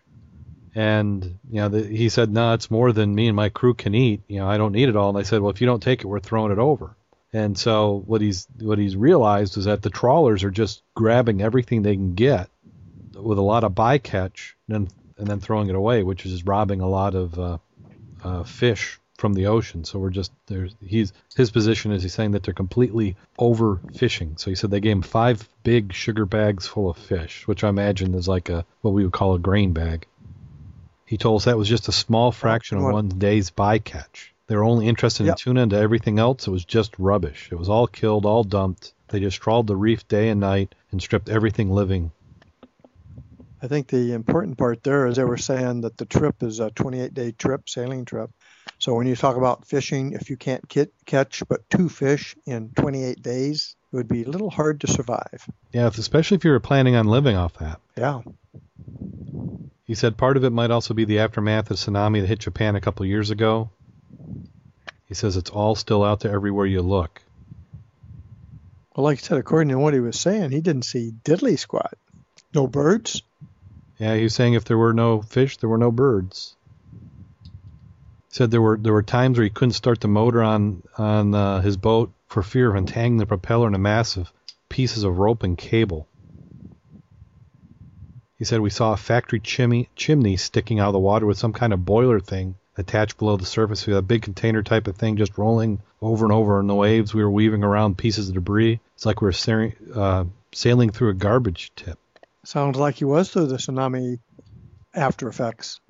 [0.79, 3.97] And you know, the, he said, "No, it's more than me and my crew can
[3.97, 4.23] eat.
[4.29, 6.03] You know, I don't need it all." And they said, "Well, if you don't take
[6.03, 6.95] it, we're throwing it over."
[7.33, 11.83] And so what he's what he's realized is that the trawlers are just grabbing everything
[11.83, 12.49] they can get
[13.13, 14.89] with a lot of bycatch, and then
[15.19, 17.59] and then throwing it away, which is robbing a lot of uh,
[18.23, 19.83] uh, fish from the ocean.
[19.83, 24.39] So we're just there's he's his position is he's saying that they're completely overfishing.
[24.39, 27.69] So he said they gave him five big sugar bags full of fish, which I
[27.69, 30.07] imagine is like a what we would call a grain bag.
[31.09, 34.33] He told us that was just a small fraction of one day's bycatch.
[34.47, 35.37] They were only interested in Yep.
[35.39, 36.47] tuna and everything else.
[36.47, 37.49] It was just rubbish.
[37.51, 38.93] It was all killed, all dumped.
[39.09, 42.13] They just trawled the reef day and night and stripped everything living.
[43.63, 46.71] I think the important part there is they were saying that the trip is a
[46.71, 48.31] 28 day trip, sailing trip.
[48.79, 52.71] So when you talk about fishing, if you can't ki- catch but two fish in
[52.77, 55.49] 28 days, it would be a little hard to survive.
[55.73, 57.81] Yeah, especially if you were planning on living off that.
[57.97, 58.21] Yeah.
[59.89, 62.77] He said part of it might also be the aftermath of tsunami that hit Japan
[62.77, 63.71] a couple years ago.
[65.07, 67.23] He says it's all still out there everywhere you look.
[68.95, 71.95] Well, like I said, according to what he was saying, he didn't see diddly squat.
[72.55, 73.23] No birds.
[73.99, 76.55] Yeah, he was saying if there were no fish, there were no birds.
[76.93, 81.35] He said there were there were times where he couldn't start the motor on on
[81.35, 84.31] uh, his boat for fear of entangling the propeller in a mass of
[84.69, 86.07] pieces of rope and cable.
[88.39, 91.53] He said we saw a factory chimney chimney sticking out of the water with some
[91.53, 93.87] kind of boiler thing attached below the surface.
[93.87, 96.75] We had a big container type of thing just rolling over and over in the
[96.75, 97.13] waves.
[97.13, 98.79] We were weaving around pieces of debris.
[98.95, 101.99] It's like we were sailing, uh, sailing through a garbage tip.
[102.45, 104.21] Sounds like he was through the tsunami
[104.95, 105.81] after effects.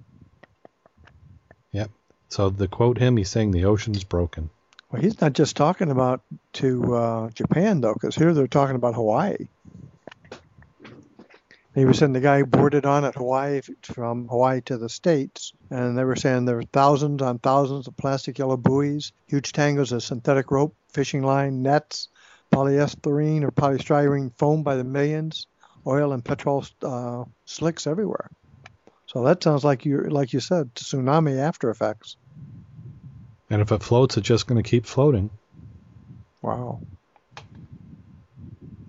[1.72, 1.90] Yep.
[2.30, 4.48] So the quote him, he's saying the ocean's broken.
[4.90, 6.22] Well, he's not just talking about
[6.54, 9.48] to uh, Japan though, because here they're talking about Hawaii.
[11.78, 15.96] He was saying the guy boarded on at Hawaii from Hawaii to the States, and
[15.96, 20.02] they were saying there were thousands on thousands of plastic yellow buoys, huge tangles of
[20.02, 22.08] synthetic rope, fishing line, nets,
[22.52, 25.46] polyester or polystyrene foam by the millions,
[25.86, 28.28] oil and petrol uh, slicks everywhere.
[29.06, 32.16] So that sounds like you like you said, tsunami after effects.
[33.50, 35.30] And if it floats, it's just going to keep floating.
[36.42, 36.80] Wow.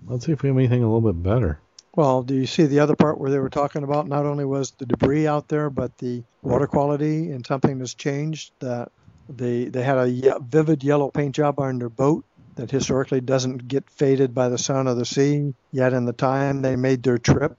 [0.08, 1.60] Let's see if we have anything a little bit better.
[1.94, 4.70] Well, do you see the other part where they were talking about not only was
[4.72, 8.92] the debris out there, but the water quality and something has changed that
[9.28, 12.24] they they had a vivid yellow paint job on their boat
[12.56, 15.54] that historically doesn't get faded by the sun or the sea.
[15.72, 17.56] Yet in the time they made their trip,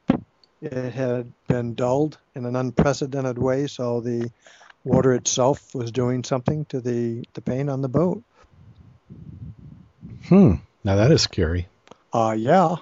[0.62, 3.68] it had been dulled in an unprecedented way.
[3.68, 4.32] So the
[4.84, 8.24] water itself was doing something to the the paint on the boat.
[10.28, 10.56] Hmm.
[10.84, 11.68] Now that is scary.
[12.14, 12.78] Uh yeah.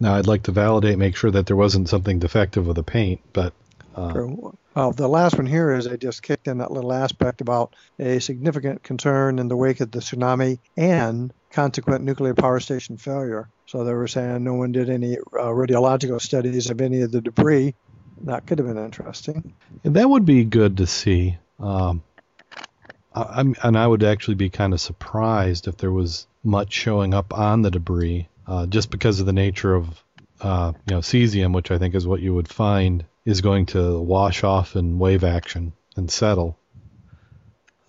[0.00, 3.20] Now I'd like to validate, make sure that there wasn't something defective with the paint,
[3.32, 3.52] but.
[3.94, 4.26] Uh.
[4.74, 8.20] Well, the last one here is I just kicked in that little aspect about a
[8.20, 13.48] significant concern in the wake of the tsunami and consequent nuclear power station failure.
[13.66, 17.20] So they were saying no one did any uh, radiological studies of any of the
[17.20, 17.74] debris.
[18.22, 19.52] That could have been interesting.
[19.82, 21.36] And That would be good to see.
[21.58, 22.04] Um,
[23.14, 27.36] I, and I would actually be kind of surprised if there was much showing up
[27.36, 30.02] on the debris uh, just because of the nature of
[30.40, 34.00] uh, you know cesium, which I think is what you would find is going to
[34.00, 36.58] wash off in wave action and settle.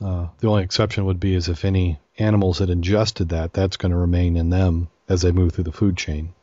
[0.02, 3.92] Uh, the only exception would be is if any animals had ingested that, that's going
[3.92, 6.34] to remain in them as they move through the food chain.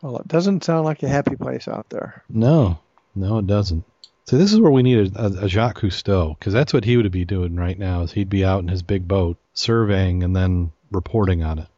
[0.00, 2.24] Well, it doesn't sound like a happy place out there.
[2.28, 2.78] No,
[3.14, 3.84] no, it doesn't.
[4.24, 6.96] So this is where we need a, a, a Jacques Cousteau, because that's what he
[6.96, 8.02] would be doing right now.
[8.02, 11.68] Is he'd be out in his big boat surveying and then reporting on it.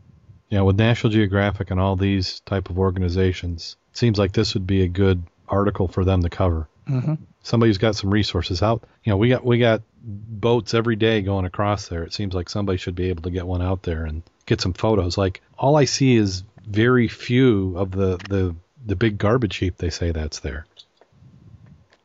[0.50, 4.54] You know, with National Geographic and all these type of organizations, it seems like this
[4.54, 6.68] would be a good article for them to cover.
[6.88, 7.14] Mm-hmm.
[7.42, 8.84] Somebody's got some resources out.
[9.04, 12.02] You know, we got we got boats every day going across there.
[12.02, 14.72] It seems like somebody should be able to get one out there and get some
[14.72, 15.16] photos.
[15.16, 18.54] Like all I see is very few of the the
[18.86, 20.66] the big garbage heap they say that's there.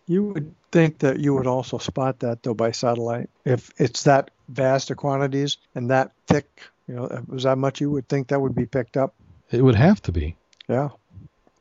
[0.08, 4.32] You would think that you would also spot that though by satellite if it's that
[4.48, 6.48] vast of quantities and that thick
[6.90, 9.14] you know, was that much you would think that would be picked up?
[9.52, 10.36] It would have to be.
[10.68, 10.90] Yeah.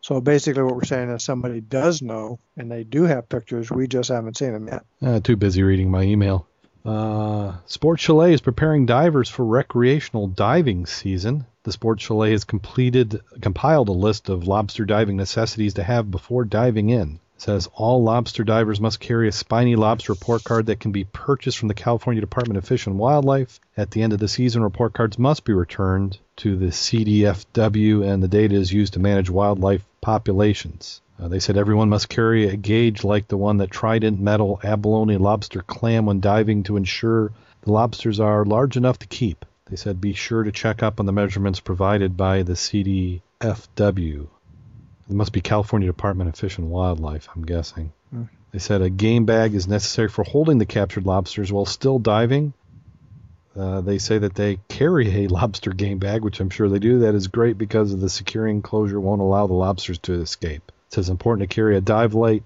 [0.00, 3.70] So basically, what we're saying is somebody does know, and they do have pictures.
[3.70, 4.84] We just haven't seen them yet.
[5.02, 6.46] Uh, too busy reading my email.
[6.82, 11.44] Uh, Sport Chalet is preparing divers for recreational diving season.
[11.64, 16.46] The Sport Chalet has completed compiled a list of lobster diving necessities to have before
[16.46, 20.92] diving in says all lobster divers must carry a spiny lobster report card that can
[20.92, 23.60] be purchased from the California Department of Fish and Wildlife.
[23.76, 28.22] At the end of the season, report cards must be returned to the CDFW, and
[28.22, 31.00] the data is used to manage wildlife populations.
[31.20, 35.16] Uh, they said everyone must carry a gauge like the one that Trident metal abalone
[35.16, 39.44] lobster clam when diving to ensure the lobsters are large enough to keep.
[39.66, 44.28] They said be sure to check up on the measurements provided by the CDFW.
[45.08, 47.92] It must be California Department of Fish and Wildlife, I'm guessing.
[48.14, 48.28] Mm.
[48.52, 52.52] They said a game bag is necessary for holding the captured lobsters while still diving.
[53.56, 57.00] Uh, they say that they carry a lobster game bag, which I'm sure they do.
[57.00, 60.70] That is great because of the securing enclosure won't allow the lobsters to escape.
[60.88, 62.44] It says important to carry a dive light,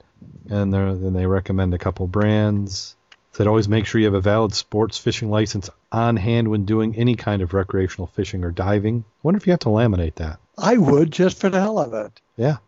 [0.49, 2.97] and then they recommend a couple brands.
[3.11, 6.65] It said always make sure you have a valid sports fishing license on hand when
[6.65, 9.05] doing any kind of recreational fishing or diving.
[9.07, 10.39] I wonder if you have to laminate that.
[10.59, 12.21] I would just for the hell of it.
[12.37, 12.59] Yeah.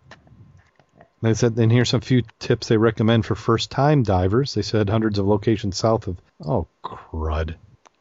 [1.23, 4.55] They said, and here's some few tips they recommend for first time divers.
[4.55, 6.18] They said hundreds of locations south of.
[6.44, 7.55] Oh, crud.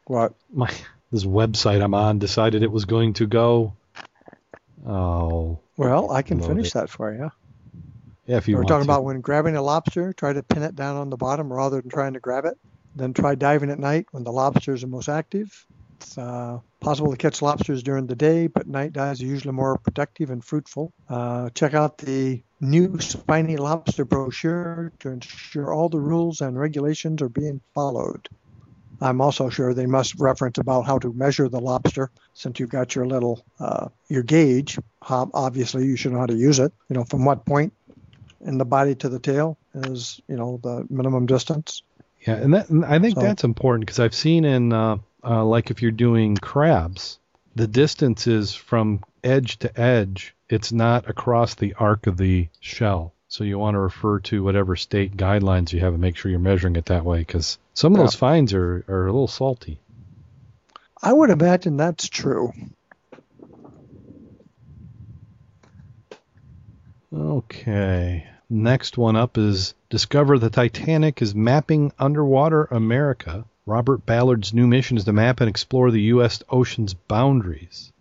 [0.06, 0.34] What?
[0.52, 0.70] My
[1.10, 3.74] This website I'm on decided it was going to go.
[4.86, 5.60] Oh.
[5.76, 6.74] Well, I can finish it.
[6.74, 7.30] that for you.
[8.26, 8.90] Yeah, if you We're talking to.
[8.92, 11.90] about when grabbing a lobster, try to pin it down on the bottom rather than
[11.90, 12.58] trying to grab it.
[12.96, 15.66] Then try diving at night when the lobsters are most active.
[16.04, 19.78] It's uh, possible to catch lobsters during the day, but night dives are usually more
[19.78, 20.92] productive and fruitful.
[21.08, 27.22] Uh, check out the new spiny lobster brochure to ensure all the rules and regulations
[27.22, 28.28] are being followed.
[29.00, 32.94] I'm also sure they must reference about how to measure the lobster since you've got
[32.94, 34.78] your little uh, your gauge.
[35.08, 36.72] Obviously, you should know how to use it.
[36.90, 37.72] You know from what point
[38.42, 41.82] in the body to the tail, is you know the minimum distance.
[42.26, 45.44] Yeah, and that and I think So- that's important because I've seen in uh, uh,
[45.44, 47.18] like if you're doing crabs,
[47.54, 50.34] the distance is from edge to edge.
[50.48, 53.12] It's not across the arc of the shell.
[53.28, 56.38] So you want to refer to whatever state guidelines you have and make sure you're
[56.40, 58.04] measuring it that way because some of Yeah.
[58.04, 59.78] those fines are, are a little salty.
[61.02, 62.52] I would imagine that's true.
[67.12, 68.26] Okay.
[68.50, 73.44] Next one up is Discover the Titanic is mapping underwater America.
[73.66, 76.42] Robert Ballard's new mission is to map and explore the U.S.
[76.50, 77.94] ocean's boundaries.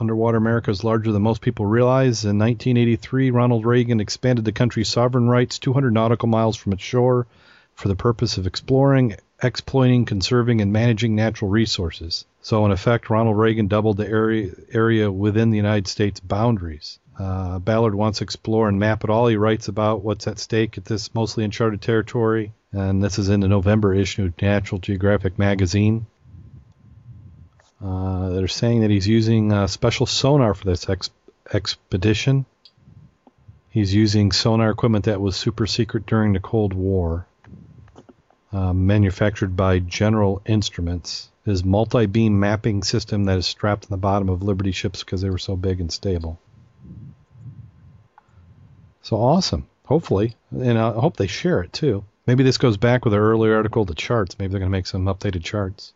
[0.00, 2.24] Underwater America is larger than most people realize.
[2.24, 7.28] In 1983, Ronald Reagan expanded the country's sovereign rights 200 nautical miles from its shore
[7.74, 12.24] for the purpose of exploring, exploiting, conserving, and managing natural resources.
[12.42, 16.98] So, in effect, Ronald Reagan doubled the area, area within the United States boundaries.
[17.16, 19.28] Uh, Ballard wants to explore and map it all.
[19.28, 23.40] He writes about what's at stake at this mostly uncharted territory, and this is in
[23.40, 26.06] the November issue of National Geographic magazine.
[27.82, 31.08] Uh, they're saying that he's using uh, special sonar for this ex-
[31.54, 32.44] expedition.
[33.70, 37.26] He's using sonar equipment that was super secret during the Cold War,
[38.52, 41.30] uh, manufactured by General Instruments.
[41.46, 45.30] His multi-beam mapping system that is strapped on the bottom of Liberty ships because they
[45.30, 46.38] were so big and stable.
[49.00, 49.66] So awesome.
[49.86, 52.04] Hopefully, and I hope they share it too.
[52.26, 54.36] Maybe this goes back with our earlier article, the charts.
[54.38, 55.92] Maybe they're going to make some updated charts.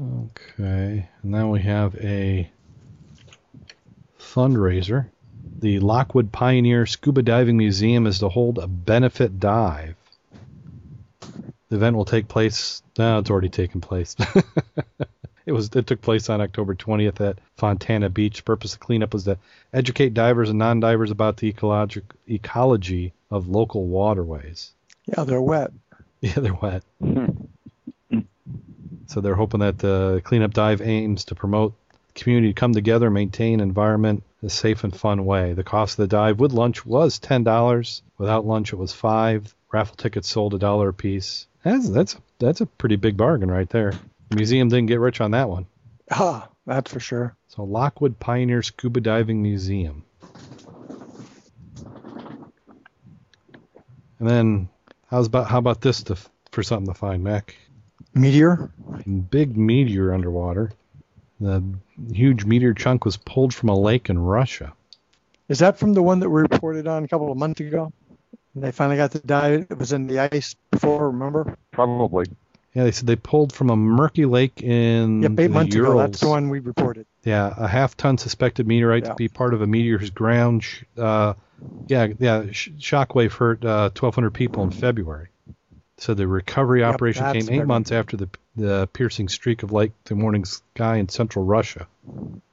[0.00, 2.48] Okay, and now we have a
[4.20, 5.06] fundraiser.
[5.58, 9.96] The Lockwood Pioneer Scuba Diving Museum is to hold a benefit dive.
[11.68, 12.82] The event will take place.
[12.96, 14.14] No, it's already taken place.
[15.48, 15.70] it was.
[15.74, 18.36] It took place on October 20th at Fontana Beach.
[18.36, 19.38] The purpose of cleanup was to
[19.72, 24.72] educate divers and non-divers about the ecologic ecology of local waterways.
[25.06, 25.72] Yeah, they're wet.
[26.20, 26.82] Yeah, they're wet.
[27.00, 27.26] Hmm.
[29.06, 31.74] So they're hoping that the cleanup dive aims to promote
[32.16, 35.52] community to come together, maintain environment in a safe and fun way.
[35.52, 38.02] The cost of the dive with lunch was ten dollars.
[38.18, 39.54] Without lunch, it was five.
[39.72, 41.46] Raffle tickets sold a dollar a piece.
[41.62, 43.92] That's that's that's a pretty big bargain right there.
[44.30, 45.66] The museum didn't get rich on that one.
[46.10, 47.36] Ah, that's for sure.
[47.48, 50.04] So Lockwood Pioneer Scuba Diving Museum.
[54.18, 54.68] And then
[55.06, 56.16] how's about how about this to,
[56.50, 57.54] for something to find, Mack?
[58.14, 58.70] Meteor.
[59.30, 60.72] big meteor underwater.
[61.40, 61.62] The
[62.12, 64.72] huge meteor chunk was pulled from a lake in Russia.
[65.48, 67.92] Is that from the one that we reported on a couple of months ago?
[68.54, 69.66] And they finally got the dive.
[69.70, 71.56] It was in the ice before, remember?
[71.70, 72.26] Probably.
[72.78, 75.94] Yeah, they said they pulled from a murky lake in Yep, eight the months Urals.
[75.94, 76.00] ago.
[76.02, 77.06] That's the one we reported.
[77.24, 79.10] Yeah, a half-ton suspected meteorite Yeah.
[79.10, 81.34] to be part of a meteor's ground, sh- uh,
[81.88, 85.26] yeah, yeah, sh- shockwave hurt uh, 1,200 people in February.
[85.96, 89.90] So the recovery Yep, operation came eight months after the the piercing streak of light
[90.04, 91.88] the morning sky in central Russia.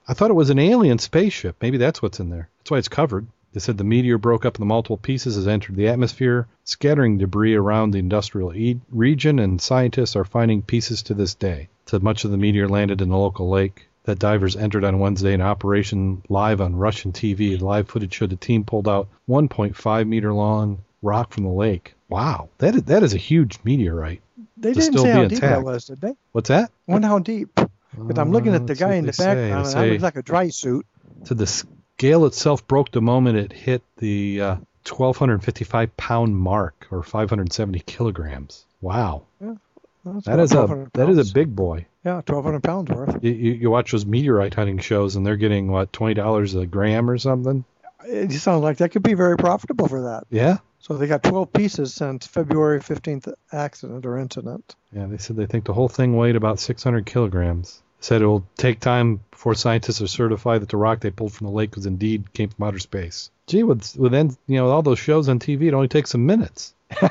[0.08, 1.56] I thought it was an alien spaceship.
[1.62, 2.50] Maybe that's what's in there.
[2.58, 3.28] That's why it's covered.
[3.56, 7.18] They said the meteor broke up into multiple pieces as it entered the atmosphere, scattering
[7.18, 11.70] debris around the industrial e- region, and scientists are finding pieces to this day.
[11.86, 15.32] Said much of the meteor landed in the local lake that divers entered on Wednesday
[15.34, 17.60] in operation live on Russian TV.
[17.62, 21.94] Live footage showed the team pulled out 1.5 meter long rock from the lake.
[22.10, 24.20] Wow, that is, that is a huge meteorite.
[24.58, 26.14] They To didn't say how deep that was, did they?
[26.34, 26.72] What's that?
[26.88, 27.58] Wonder how deep.
[27.98, 30.24] But I'm looking at uh, the guy in the background, and say- looks like a
[30.24, 30.86] dry suit.
[31.24, 31.64] So the
[31.98, 34.56] scale itself broke the moment it hit the uh,
[34.88, 38.66] 1,255 pound mark, or 570 kilograms.
[38.82, 41.86] Wow, That's that is a 1,200 that is a big boy.
[42.04, 43.24] Yeah, 1,200 pounds worth.
[43.24, 46.66] You, you, you watch those meteorite hunting shows, and they're getting what twenty dollars a
[46.66, 47.64] gram or something.
[48.08, 50.26] It just sounds like that could be very profitable for that.
[50.30, 54.76] Yeah, So they got 12 pieces since February 15th accident or incident.
[54.94, 55.08] yeah.
[55.08, 57.82] They said they think the whole thing weighed about 600 kilograms.
[58.00, 61.48] Said it will take time before scientists are certified that the rock they pulled from
[61.48, 63.32] the lake was indeed came from outer space.
[63.48, 66.26] Gee, with with then you know all those shows on TV, it only takes some
[66.26, 66.74] minutes.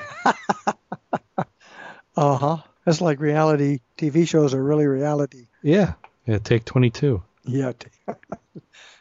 [2.16, 2.56] Uh huh.
[2.84, 5.48] That's like reality TV shows are really reality.
[5.62, 5.94] Yeah,
[6.26, 6.38] yeah.
[6.38, 7.20] Take 22.
[7.44, 7.72] Yeah.
[7.72, 7.88] t-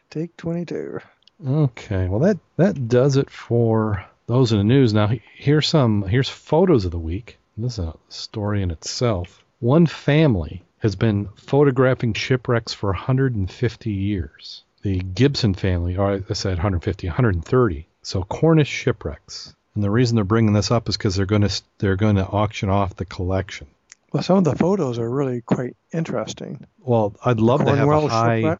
[0.09, 0.99] Take 22.
[1.47, 4.93] Okay, well that that does it for those in the news.
[4.95, 7.37] Now he- here's some here's photos of the week.
[7.57, 9.43] This is a story in itself.
[9.59, 14.63] One family has been photographing shipwrecks for 150 years.
[14.81, 17.87] The Gibson family, or I said 150, 130.
[18.01, 19.55] So Cornish shipwrecks.
[19.75, 22.27] And the reason they're bringing this up is because they're going to they're going to
[22.27, 23.67] auction off the collection.
[24.11, 26.67] Well, some of the photos are really quite interesting.
[26.79, 28.41] Well, I'd love to have a high.
[28.41, 28.59] shipwreck.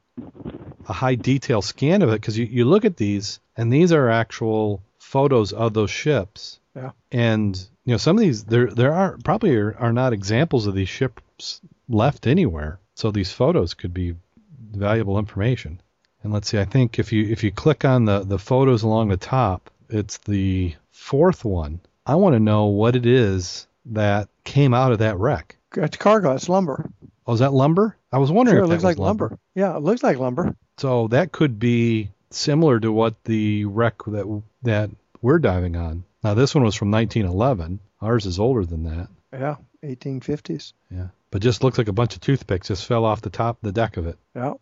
[0.87, 4.09] a high detail scan of it because you, you look at these and these are
[4.09, 6.59] actual photos of those ships.
[6.73, 6.91] Yeah.
[7.11, 10.73] And you know some of these there there are probably are, are not examples of
[10.73, 12.79] these ships left anywhere.
[12.95, 14.15] So these photos could be
[14.71, 15.81] valuable information.
[16.23, 19.09] And let's see, I think if you if you click on the the photos along
[19.09, 21.81] the top, it's the fourth one.
[22.05, 25.57] I want to know what it is that came out of that wreck.
[25.75, 26.33] It's cargo.
[26.33, 26.89] It's lumber.
[27.25, 27.97] Oh, is that lumber?
[28.11, 29.37] I was wondering Sure, if it looks like lumber.
[29.55, 30.55] Yeah, it looks like lumber.
[30.77, 34.89] So that could be similar to what the wreck that that
[35.21, 36.03] we're diving on.
[36.23, 37.79] Now this one was from 1911.
[38.01, 39.07] Ours is older than that.
[39.31, 40.73] Yeah, 1850s.
[40.91, 43.63] Yeah, but just looks like a bunch of toothpicks just fell off the top of
[43.63, 44.19] the deck of it.
[44.35, 44.53] Yeah.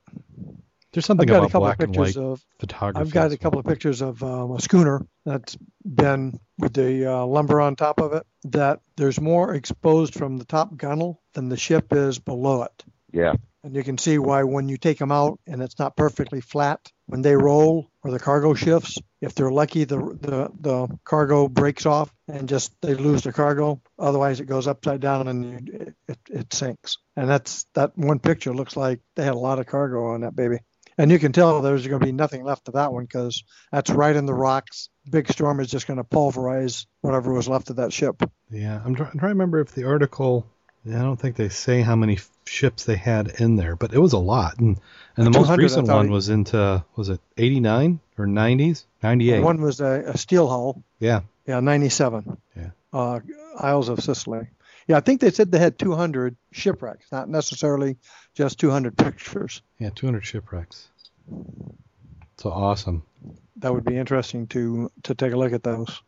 [0.94, 2.46] There's something I've got a about couple black of and white pictures of.
[2.60, 3.02] photography.
[3.02, 7.26] I've got a couple of pictures of um, a schooner that's been with the uh,
[7.26, 8.26] lumber on top of it.
[8.46, 12.86] That there's more exposed from the top gunnel than the ship is below it.
[13.12, 13.34] Yeah.
[13.66, 16.90] And you can see why when you take them out and it's not perfectly flat,
[17.06, 21.86] when they roll or the cargo shifts, if they're lucky, the the, the cargo breaks
[21.86, 23.80] off and just they lose the cargo.
[23.98, 26.98] Otherwise, it goes upside down and you, it, it, it sinks.
[27.16, 30.36] And that's that one picture looks like they had a lot of cargo on that
[30.36, 30.58] baby.
[30.98, 33.90] And you can tell there's going to be nothing left of that one because that's
[33.90, 34.90] right in the rocks.
[35.10, 38.22] Big storm is just going to pulverize whatever was left of that ship.
[38.52, 40.46] Yeah, I'm, try- I'm trying to remember if the article.
[40.86, 44.14] I don't think they say how many ships they had in there, but it was
[44.14, 44.60] a lot.
[44.60, 44.80] And
[45.16, 48.86] and the most recent one was into was it 89 or 90s?
[49.04, 49.42] 98.
[49.42, 50.84] One was a, a steel hull.
[51.00, 51.22] Yeah.
[51.46, 52.38] Yeah, 97.
[52.56, 52.70] Yeah.
[52.94, 53.20] Uh,
[53.58, 54.48] Isles of Scilly.
[54.88, 57.98] Yeah, I think they said they had 200 shipwrecks, not necessarily
[58.34, 59.62] just 200 pictures.
[59.80, 60.90] Yeah, 200 shipwrecks.
[62.38, 63.04] So awesome.
[63.58, 66.02] That would be interesting to to take a look at those.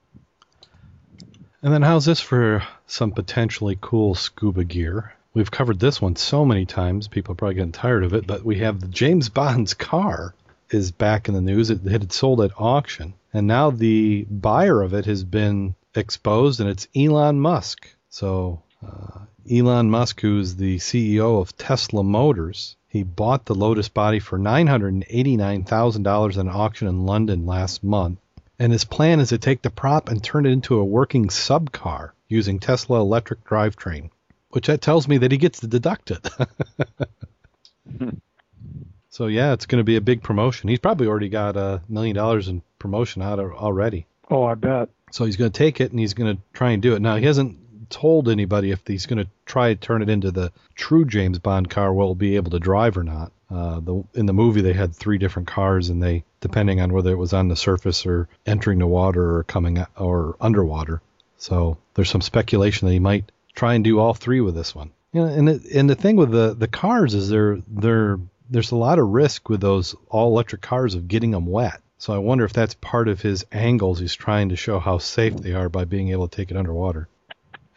[1.62, 5.14] And then how's this for some potentially cool scuba gear?
[5.34, 8.44] We've covered this one so many times, people are probably getting tired of it, but
[8.44, 10.36] we have the James Bond's car
[10.74, 11.70] is back in the news.
[11.70, 16.70] It had sold at auction, and now the buyer of it has been exposed, and
[16.70, 17.88] it's Elon Musk.
[18.10, 19.20] So uh,
[19.50, 26.30] Elon Musk, who's the CEO of Tesla Motors, he bought the Lotus body for $989,000
[26.30, 28.20] at an auction in London last month.
[28.60, 32.12] And his plan is to take the prop and turn it into a working subcar
[32.28, 34.12] using Tesla electric drivetrain,
[34.50, 36.30] which that tells me that he gets to deduct it.
[39.14, 40.70] so yeah, it's going to be a big promotion.
[40.70, 44.08] He's probably already got a million dollars in promotion out of, already.
[44.32, 44.90] Oh, I bet.
[45.12, 47.00] So he's going to take it and he's going to try and do it.
[47.00, 50.52] Now he hasn't told anybody if he's going to try to turn it into the
[50.74, 53.32] true James Bond car will be able to drive or not.
[53.52, 57.12] Uh, the in the movie they had three different cars and they depending on whether
[57.12, 61.04] it was on the surface or entering the water or coming out, or underwater.
[61.38, 64.90] So there's some speculation that he might try and do all three with this one.
[65.12, 68.18] You know, and it, and the thing with the the cars is they're they're
[68.54, 71.82] there's a lot of risk with those all electric cars of getting them wet.
[71.98, 74.00] So I wonder if that's part of his angles.
[74.00, 77.08] He's trying to show how safe they are by being able to take it underwater.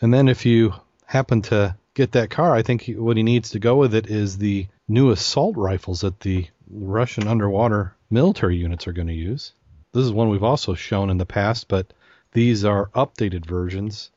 [0.02, 0.74] And then if you
[1.06, 4.08] happen to get that car, I think he, what he needs to go with it
[4.08, 9.52] is the new assault rifles that the Russian underwater military units are going to use.
[9.92, 11.94] This is one we've also shown in the past, but
[12.32, 14.10] these are updated versions.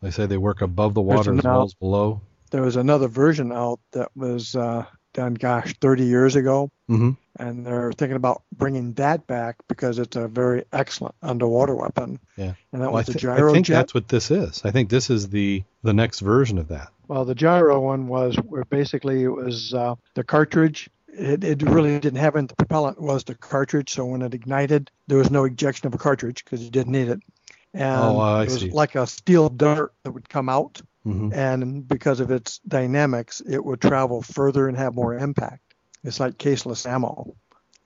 [0.00, 2.20] They say they work above the water as well as below.
[2.50, 6.70] There was another version out that was uh, done, gosh, 30 years ago.
[6.88, 12.18] hmm And they're thinking about bringing that back because it's a very excellent underwater weapon.
[12.36, 12.54] Yeah.
[12.72, 13.74] And that Well, I, was the thi- I think jet.
[13.74, 14.62] that's what this is.
[14.64, 16.88] I think this is the the next version of that.
[17.08, 20.88] Well, the gyro one was where basically it was uh, the cartridge.
[21.08, 23.92] It, it really didn't have any the propellant was the cartridge.
[23.92, 27.08] So when it ignited, there was no ejection of a cartridge because you didn't need
[27.08, 27.20] it.
[27.74, 28.70] And Oh, I it was see.
[28.70, 33.64] like a steel dart that would come out, hmm and because of its dynamics, it
[33.64, 35.74] would travel further and have more impact.
[36.04, 37.34] It's like caseless ammo.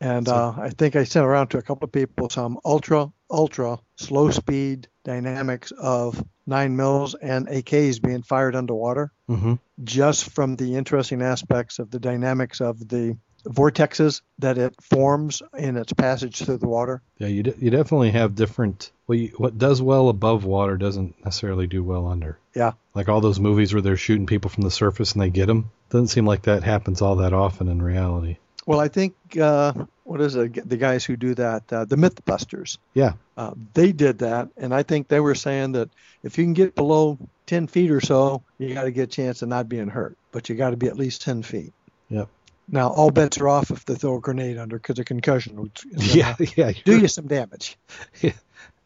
[0.01, 3.79] And uh, I think I sent around to a couple of people some ultra, ultra
[3.97, 9.55] slow speed dynamics of nine mils and AKs being fired underwater hmm
[9.85, 13.14] just from the interesting aspects of the dynamics of the
[13.47, 17.03] vortexes that it forms in its passage through the water.
[17.19, 18.91] Yeah, you, de- you definitely have different.
[19.07, 22.39] Well, you, what does well above water doesn't necessarily do well under.
[22.55, 22.73] Yeah.
[22.95, 25.71] Like all those movies where they're shooting people from the surface and they get them.
[25.91, 28.39] Doesn't seem like that happens all that often in reality.
[28.67, 29.73] Well, I think uh,
[30.03, 30.69] what is it?
[30.69, 32.79] The guys who do that, uh, the MythBusters.
[32.95, 33.13] Yeah.
[33.37, 35.91] Uh, they did that, and I think they were saying that
[36.25, 39.43] if you can get below 10 feet or so, you got to get a chance
[39.43, 41.73] of not being hurt, but you got to be at least 10 feet.
[42.09, 42.29] Yep.
[42.69, 45.79] Now, all bets are off if they throw a grenade under because a concussion would
[45.97, 46.73] Yeah, yeah.
[46.85, 47.77] do you're- some damage.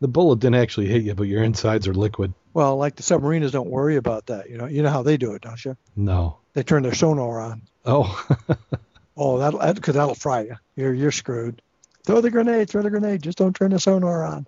[0.01, 2.33] The bullet didn't actually hit you, but your insides are liquid.
[2.55, 4.49] Well, like the submariners don't worry about that.
[4.49, 5.77] You know, you know how they do it, don't you?
[5.95, 6.39] No.
[6.55, 7.63] They turn their sonar on.
[7.85, 8.27] Oh,
[9.19, 10.57] Oh, that'll because that'll fry you.
[10.75, 11.61] You're you're screwed.
[12.07, 12.71] Throw the grenade.
[12.71, 13.23] Throw the grenade.
[13.23, 14.47] Just don't turn the sonar on.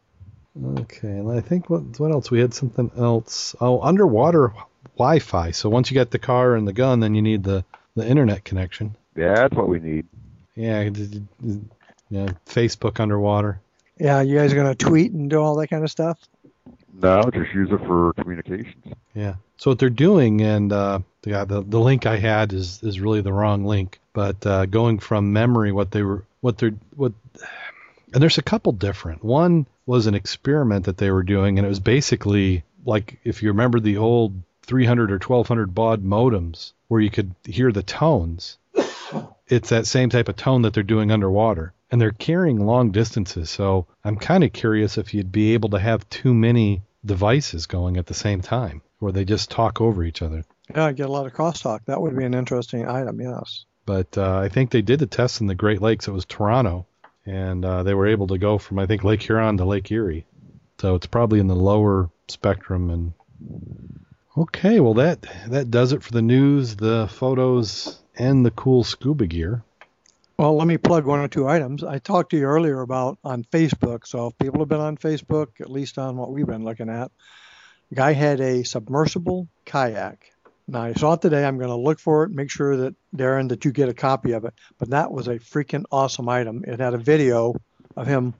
[0.78, 2.30] Okay, and I think what what else?
[2.30, 3.54] We had something else.
[3.60, 4.54] Oh, underwater
[4.96, 5.50] Wi-Fi.
[5.50, 7.62] So once you got the car and the gun, then you need the
[7.94, 8.96] the internet connection.
[9.16, 10.06] Yeah, that's what we need.
[10.54, 10.88] Yeah,
[12.10, 12.28] yeah.
[12.46, 13.60] Facebook underwater.
[13.98, 16.18] Yeah, you guys are gonna tweet and do all that kind of stuff.
[16.92, 18.94] No, just use it for communications.
[19.14, 19.34] Yeah.
[19.56, 23.20] So what they're doing, and uh, the, the the link I had is is really
[23.20, 24.00] the wrong link.
[24.12, 27.12] But uh, going from memory, what they were, what they're, what,
[28.12, 29.24] and there's a couple different.
[29.24, 33.48] One was an experiment that they were doing, and it was basically like if you
[33.48, 38.58] remember the old 300 or 1200 baud modems, where you could hear the tones.
[39.52, 43.50] It's that same type of tone that they're doing underwater, and they're carrying long distances.
[43.50, 47.96] So I'm kind of curious if you'd be able to have too many devices going
[47.98, 50.44] at the same time, where they just talk over each other.
[50.74, 51.80] Yeah, I get a lot of crosstalk.
[51.84, 53.20] That would be an interesting item.
[53.20, 53.64] Yes.
[53.84, 56.08] but uh, I think they did the test in the Great Lakes.
[56.08, 56.86] It was Toronto,
[57.26, 60.24] and uh, they were able to go from I think Lake Huron to Lake Erie.
[60.80, 62.88] So it's probably in the lower spectrum.
[62.90, 63.12] And
[64.36, 69.26] okay, well that that does it for the news, the photos, and the cool scuba
[69.26, 69.62] gear.
[70.38, 71.84] Well, let me plug one or two items.
[71.84, 74.06] I talked to you earlier about on Facebook.
[74.06, 77.12] So if people have been on Facebook, at least on what we've been looking at,
[77.94, 80.32] guy had a submersible kayak.
[80.66, 81.44] Now I saw it today.
[81.44, 84.32] I'm going to look for it, make sure that Darrin that you get a copy
[84.32, 84.54] of it.
[84.78, 86.64] But that was a freaking awesome item.
[86.66, 87.54] It had a video
[87.96, 88.34] of him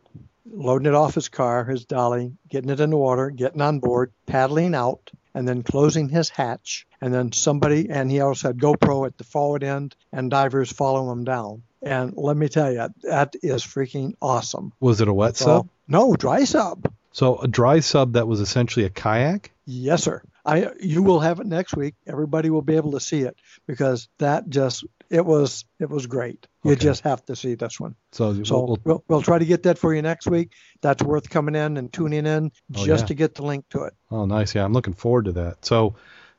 [0.51, 4.13] loading it off his car, his dolly, getting it in the water, getting on board,
[4.27, 6.87] paddling out, and then closing his hatch.
[7.03, 11.11] And then somebody, and he also had GoPro at the forward end, and divers follow
[11.11, 11.63] him down.
[11.83, 14.73] And let me tell you, that is freaking awesome.
[14.81, 15.69] Was it a wet So- sub?
[15.89, 16.91] No, dry sub.
[17.11, 19.51] So a dry sub that was essentially a kayak.
[19.67, 20.23] Yes, sir.
[20.47, 21.95] I you will have it next week.
[22.07, 23.37] Everybody will be able to see it
[23.67, 26.47] because that just it was it was great.
[26.65, 26.81] You Okay.
[26.81, 27.95] just have to see this one.
[28.13, 30.53] So, So we'll- we'll, we'll try to get that for you next week.
[30.81, 33.07] That's worth coming in and tuning in Oh, just yeah.
[33.09, 33.95] to get the link to it.
[34.11, 34.55] Oh, nice.
[34.55, 35.65] Yeah, I'm looking forward to that.
[35.65, 35.95] So,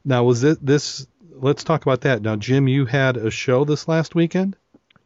[0.06, 1.08] now was it this?
[1.36, 2.22] Let's talk about that.
[2.22, 4.56] Now, Jim, you had a show this last weekend.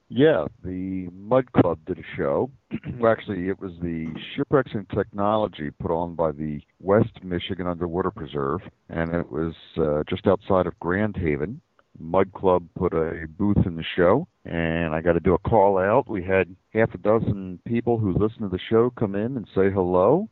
[0.10, 2.50] Yeah, the Mud Club did a show.
[3.06, 8.62] actually, it was the Shipwrecks and Technology put on by the West Michigan Underwater Preserve,
[8.90, 11.60] and it was uh, just outside of Grand Haven.
[12.00, 15.78] Mud Club put a booth in the show, and I got to do a call
[15.78, 16.08] out.
[16.08, 19.72] We had half a dozen people who listen to the show come in and say
[19.72, 20.30] hello.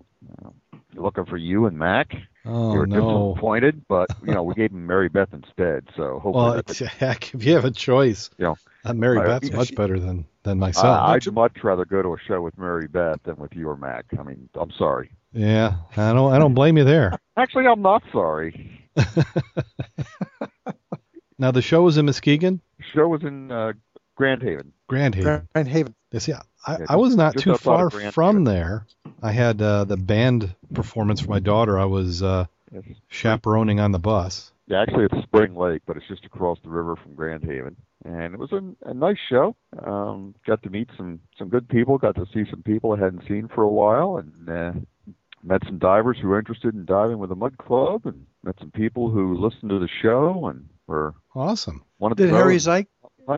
[0.96, 2.14] Looking for you and Mack.
[2.46, 3.32] Oh were no.
[3.34, 5.88] disappointed, but you know we gave him Mary Beth instead.
[5.96, 9.20] So hopefully Well, that's it's, heck, if you have a choice, You know, uh, Mary
[9.20, 11.10] Beth's much better than than myself.
[11.10, 14.06] I'd much rather go to a show with Mary Beth than with you or Mack.
[14.18, 15.12] I mean, I'm sorry.
[15.34, 17.18] yeah, I don't I don't blame you there.
[17.38, 18.82] Actually, I'm not sorry.
[21.38, 23.74] Now the show was in Muskegon, The show was in uh,
[24.16, 24.72] Grand Haven.
[24.88, 25.48] Grand Haven.
[25.54, 25.96] Grand Haven.
[26.12, 28.86] Yes, yeah, I, I was not too far from there.
[29.22, 31.78] I had uh, the band performance for my daughter.
[31.80, 32.84] I was uh, Yes.
[33.08, 34.52] chaperoning on the bus.
[34.68, 37.76] Yeah, actually, it's Spring Lake, but it's just across the river from Grand Haven.
[38.04, 39.56] And it was a, a nice show.
[39.86, 41.98] Um, got to meet some some good people.
[41.98, 45.14] Got to see some people I hadn't seen for a while, and uh,
[45.44, 48.72] met some divers who were interested in diving with the Mud Club, and met some
[48.72, 51.84] people who listened to the show and were Awesome.
[52.00, 52.95] wanted Did to Harry and Zych hunt to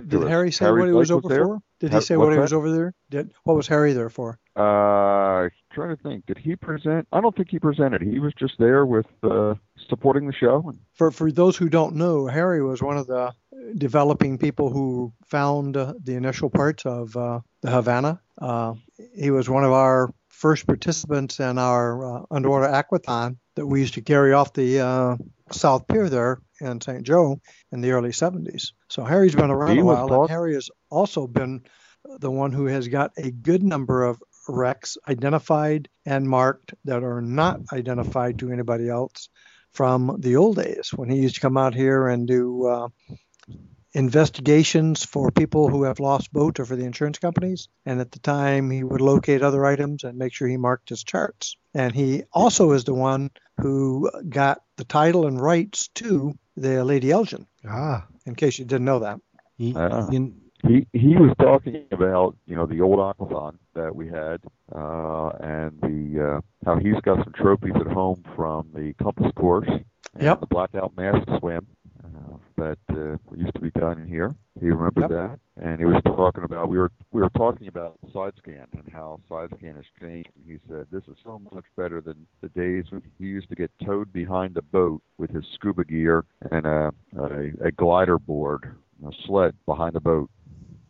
[0.08, 0.24] did.
[0.24, 1.46] Harry say Harry what he was Blake over there.
[1.46, 1.60] for?
[1.80, 2.94] Did he say what's what he was over there?
[3.10, 4.40] Did what was Harry there for?
[4.56, 6.26] Uh, trying to think.
[6.26, 7.08] Did he present?
[7.12, 8.02] I don't think he presented.
[8.02, 9.56] He was just there with uh,
[9.88, 10.74] supporting the show.
[10.94, 13.34] For for those who don't know, Harry was one of the
[13.76, 18.20] developing people who found uh, the initial parts of uh, the Havana.
[18.40, 18.74] Uh,
[19.16, 23.96] he was one of our first participants in our uh, underwater aquathon that we used
[23.96, 25.18] to carry off the uh,
[25.52, 27.04] South Pier there in St.
[27.04, 27.40] Joe
[27.72, 28.72] in the early 70s.
[28.90, 31.64] So Harry's been around He a while, and Harry has also been
[32.20, 37.22] the one who has got a good number of wrecks identified and marked that are
[37.22, 39.30] not identified to anybody else
[39.72, 42.88] from the old days when he used to come out here and do uh,
[43.94, 47.68] investigations for people who have lost boats or for the insurance companies.
[47.86, 51.04] And at the time, he would locate other items and make sure he marked his
[51.04, 51.56] charts.
[51.74, 57.12] And he also is the one who got the title and rights to the Lady
[57.12, 59.20] Elgin, Ah, in case you didn't know that.
[59.58, 60.10] you, Ah.
[60.12, 60.34] you-
[60.68, 64.42] he he was talking about you know the old aquathon that we had,
[64.74, 69.70] uh, and the uh, how he's got some trophies at home from the compass course
[69.70, 70.40] and Yep.
[70.42, 71.68] the blackout mask swim
[72.04, 74.36] uh, that uh, used to be done in here.
[74.60, 75.10] He remembered Yep.
[75.12, 78.90] that, and he was talking about we were we were talking about side scan and
[78.94, 80.30] how side scan has changed.
[80.36, 83.56] And he said this is so much better than the days when he used to
[83.56, 88.76] get towed behind a boat with his scuba gear and a a, a glider board,
[89.06, 90.30] a sled behind the boat.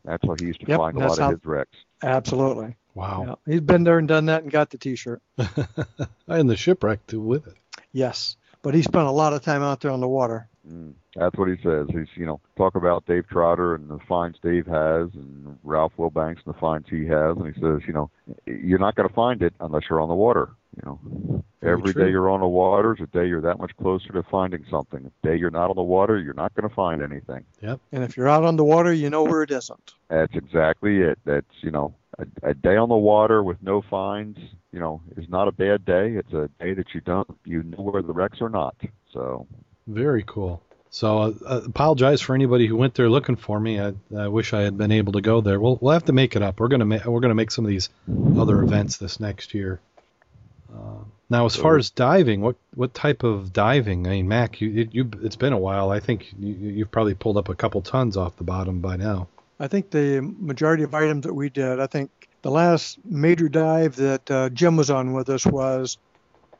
[0.05, 1.77] That's how he used to Yep, find a that's lot of his wrecks.
[2.03, 2.75] Absolutely.
[2.95, 3.25] Wow.
[3.27, 3.53] Yeah.
[3.53, 5.21] He's been there and done that and got the T-shirt.
[6.27, 7.55] and the shipwreck too with it.
[7.91, 10.49] Yes, but he spent a lot of time out there on the water.
[10.67, 11.87] Mm, that's what he says.
[11.89, 16.43] He's, you know, talk about Dave Trotter and the finds Dave has, and Ralph Wilbanks
[16.45, 18.09] and the finds he has, and he says, you know,
[18.45, 20.49] you're not going to find it unless you're on the water.
[20.75, 22.05] You know, Very every true.
[22.05, 25.03] day you're on the water is a day you're that much closer to finding something.
[25.21, 27.45] The day you're not on the water, you're not going to find anything.
[27.61, 27.79] Yep.
[27.91, 29.93] And if you're out on the water, you know where it isn't.
[30.09, 31.17] That's exactly it.
[31.25, 34.37] That's you know, a, a day on the water with no finds,
[34.71, 36.11] you know, is not a bad day.
[36.11, 38.75] It's a day that you don't you know where the wrecks are not.
[39.13, 39.47] So
[39.87, 40.61] Very cool.
[40.89, 43.79] So uh, uh, apologize for anybody who went there looking for me.
[43.79, 45.59] I, I wish I had been able to go there.
[45.59, 46.59] We'll we'll have to make it up.
[46.59, 47.89] We're gonna ma- we're gonna make some of these
[48.37, 49.79] other events this next year.
[50.73, 54.07] Uh, now, as far as diving, what what type of diving?
[54.07, 55.91] I mean, Mack, you, you, you it's been a while.
[55.91, 59.27] I think you, you've probably pulled up a couple tons off the bottom by now.
[59.59, 62.11] I think the majority of items that we did, I think
[62.43, 66.06] the last major dive that uh, Jim was on with us was a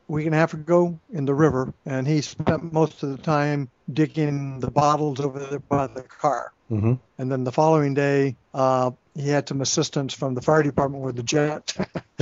[0.08, 3.68] week and a half ago in the river, and he spent most of the time
[3.92, 6.52] digging the bottles over there by the car.
[6.70, 6.94] Mm-hmm.
[7.18, 11.16] And then the following day, uh, he had some assistance from the fire department with
[11.16, 11.74] the jet,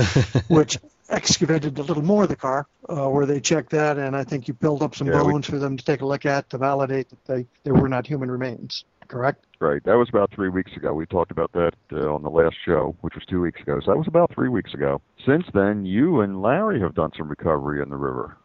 [0.47, 0.77] which
[1.09, 4.47] excavated a little more of the car, uh, where they checked that, and I think
[4.47, 6.57] you built up some Yeah, we- bones for them to take a look at to
[6.57, 8.83] validate that they, they were not human remains.
[9.07, 9.45] Correct?
[9.59, 9.83] Right.
[9.85, 10.93] That was about three weeks ago.
[10.93, 13.79] We talked about that uh, on the last show, which was two weeks ago.
[13.83, 15.01] So that was about three weeks ago.
[15.25, 18.37] Since then, you and Larry have done some recovery in the river.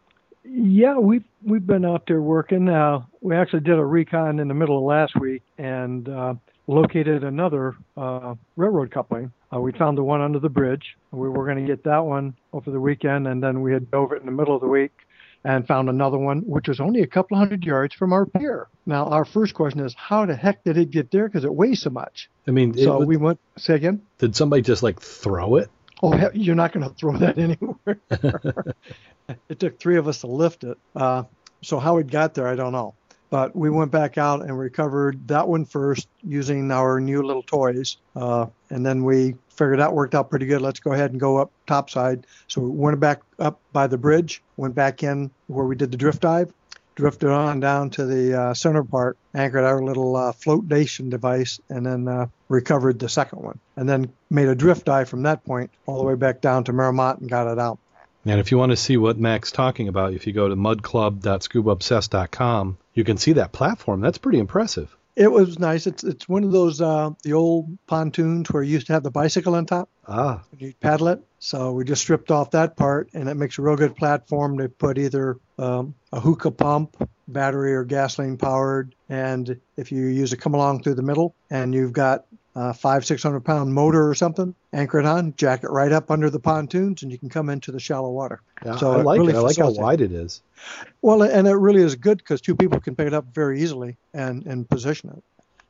[0.45, 2.67] Yeah, we've we've been out there working.
[2.67, 6.33] Uh, we actually did a recon in the middle of last week and uh,
[6.67, 9.31] located another uh, railroad coupling.
[9.53, 10.97] Uh, we found the one under the bridge.
[11.11, 14.11] We were going to get that one over the weekend, and then we had dove
[14.11, 14.91] it in the middle of the week
[15.45, 18.67] and found another one, which was only a couple hundred yards from our pier.
[18.85, 21.27] Now, our first question is, how the heck did it get there?
[21.27, 22.29] Because it weighs so much.
[22.47, 23.39] I mean, so was- we went.
[23.57, 24.01] Say again.
[24.19, 25.69] did somebody just like throw it?
[26.01, 27.97] Oh, you're not going to throw that anywhere.
[29.49, 30.77] it took three of us to lift it.
[30.95, 31.23] Uh,
[31.61, 32.93] so how it got there, I don't know.
[33.29, 37.97] But we went back out and recovered that one first using our new little toys.
[38.15, 40.61] Uh, and then we figured that worked out pretty good.
[40.61, 42.25] Let's go ahead and go up topside.
[42.47, 45.97] So we went back up by the bridge, went back in where we did the
[45.97, 46.53] drift dive,
[46.95, 51.85] drifted on down to the uh, center part, anchored our little uh, flotation device, and
[51.85, 53.59] then uh, recovered the second one.
[53.75, 56.73] And then made a drift dive from that point all the way back down to
[56.73, 57.79] Merrimont and got it out.
[58.25, 62.77] And if you want to see what Mack's talking about, if you go to mudclub.scubaobsessed.com,
[62.93, 63.99] you can see that platform.
[63.99, 64.95] That's pretty impressive.
[65.15, 65.85] It was nice.
[65.85, 69.11] It's it's one of those uh, the old pontoons where you used to have the
[69.11, 69.89] bicycle on top.
[70.07, 71.23] Ah, you paddle it.
[71.39, 74.69] So we just stripped off that part, and it makes a real good platform to
[74.69, 76.95] put either um, a hookah pump,
[77.27, 81.75] battery or gasoline powered, and if you use a come along through the middle, and
[81.75, 82.25] you've got
[82.55, 86.11] a five six hundred pound motor or something, anchor it on, jack it right up
[86.11, 88.41] under the pontoons, and you can come into the shallow water.
[88.65, 89.37] yeah, So I it like really it.
[89.37, 90.41] I like how wide it is.
[91.01, 93.97] Well, and it really is good because two people can pick it up very easily
[94.13, 95.23] and and position it.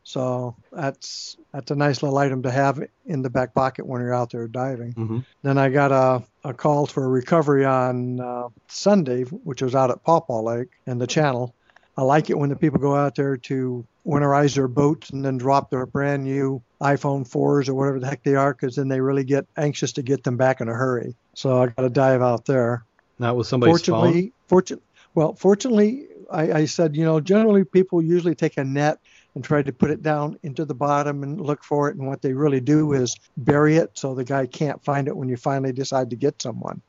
[0.04, 4.14] So that's that's a nice little item to have in the back pocket when you're
[4.14, 4.92] out there diving.
[4.92, 9.76] hmm Then I got a, a call for a recovery on uh, Sunday, which was
[9.76, 11.56] out at Pawpaw Lake and the channel.
[11.98, 15.38] I like it when the people go out there to winterize their boats and then
[15.38, 19.00] drop their brand new iPhone 4s or whatever the heck they are, because then they
[19.00, 21.16] really get anxious to get them back in a hurry.
[21.36, 22.84] So I got to dive out there.
[23.20, 24.82] Not with somebody's fortunately, fortune,
[25.14, 28.98] well, fortunately, I, I said, you know, generally people usually take a net
[29.36, 31.96] and try to put it down into the bottom and look for it.
[31.96, 35.30] And what they really do is bury it so the guy can't find it when
[35.30, 36.82] you finally decide to get someone.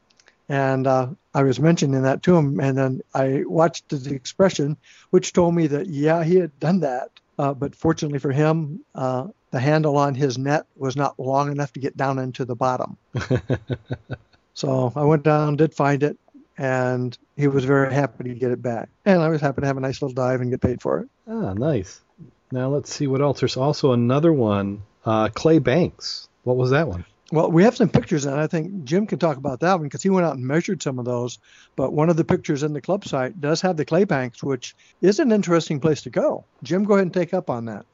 [0.48, 4.76] And uh, I was mentioning that to him, and then I watched the expression,
[5.10, 9.28] which told me that yeah, he had done that, uh, but fortunately for him, uh,
[9.52, 12.96] the handle on his net was not long enough to get down into the bottom.
[14.54, 16.16] So I went down, did find it,
[16.56, 18.88] and he was very happy to get it back.
[19.04, 21.08] And I was happy to have a nice little dive and get paid for it.
[21.28, 22.00] ah, nice.
[22.52, 23.40] Now let's see what else.
[23.40, 26.28] There's also another one, uh, Clay Banks.
[26.44, 27.04] What was that one?
[27.32, 30.02] Well, we have some pictures, and I think Jim can talk about that one because
[30.02, 31.38] he went out and measured some of those.
[31.74, 34.76] But one of the pictures in the club site does have the clay banks, which
[35.00, 36.44] is an interesting place to go.
[36.62, 37.86] Jim, go ahead and take up on that.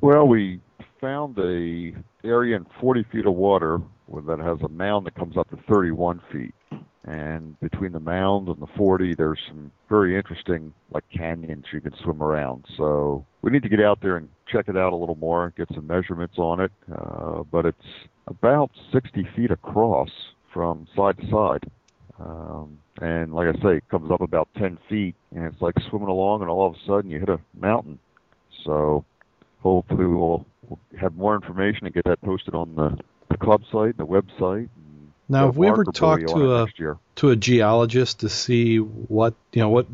[0.00, 0.60] Well, we
[1.00, 1.94] found a
[2.24, 3.80] area in 40 feet of water
[4.26, 6.54] that has a mound that comes up to 31 feet.
[7.04, 11.94] And between the mound and the 40, there's some very interesting, like canyons you can
[12.02, 12.64] swim around.
[12.76, 15.68] So we need to get out there and check it out a little more, get
[15.74, 16.70] some measurements on it.
[16.92, 20.10] Uh, but it's about 60 feet across
[20.52, 21.70] from side to side.
[22.20, 26.08] Um, and like I say, it comes up about 10 feet, and it's like swimming
[26.08, 27.98] along, and all of a sudden you hit a mountain.
[28.64, 29.04] So
[29.60, 32.96] hopefully we'll, we'll have more information and get that posted on the,
[33.30, 34.68] the club site, the website.
[35.32, 36.66] And Now, have we ever talked to a
[37.16, 39.86] to a geologist to see what you know what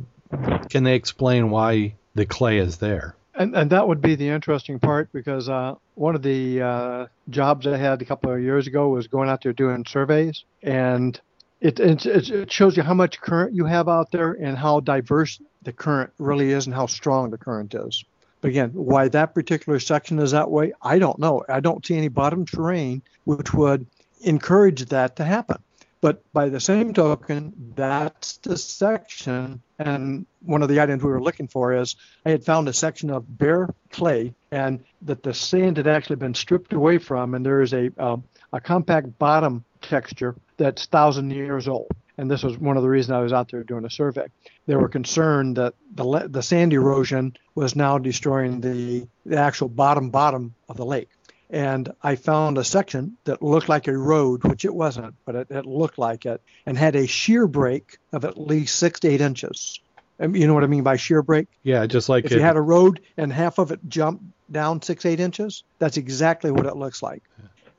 [0.69, 3.15] can they explain why the clay is there?
[3.35, 7.69] And, and that would be the interesting part because uh, one of the uh, jobs
[7.69, 11.19] I had a couple of years ago was going out there doing surveys, and
[11.61, 15.41] it, it, it shows you how much current you have out there and how diverse
[15.63, 18.05] the current really is and how strong the current is.
[18.41, 21.45] But again, why that particular section is that way, I don't know.
[21.49, 23.87] I don't see any bottom terrain which would
[24.21, 25.59] encourage that to happen.
[26.01, 29.63] But by the same token, that's the section.
[29.79, 33.11] And one of the items we were looking for is I had found a section
[33.11, 37.63] of bare clay and that the sand had actually been stripped away from, and there
[37.63, 41.89] is a, um, a compact bottom texture that's thousand years old.
[42.17, 44.27] And this was one of the reasons I was out there doing a survey.
[44.67, 49.69] They were concerned that the le- the sand erosion was now destroying the, the actual
[49.69, 51.09] bottom bottom of the lake
[51.51, 55.51] and I found a section that looked like a road, which it wasn't, but it,
[55.51, 59.21] it looked like it, and had a shear break of at least six to eight
[59.21, 59.81] inches.
[60.21, 61.49] Um, You know what I mean by shear break?
[61.63, 64.83] Yeah, just like If it, you had a road and half of it jumped down
[64.83, 67.23] six, eight inches, that's exactly what it looks like.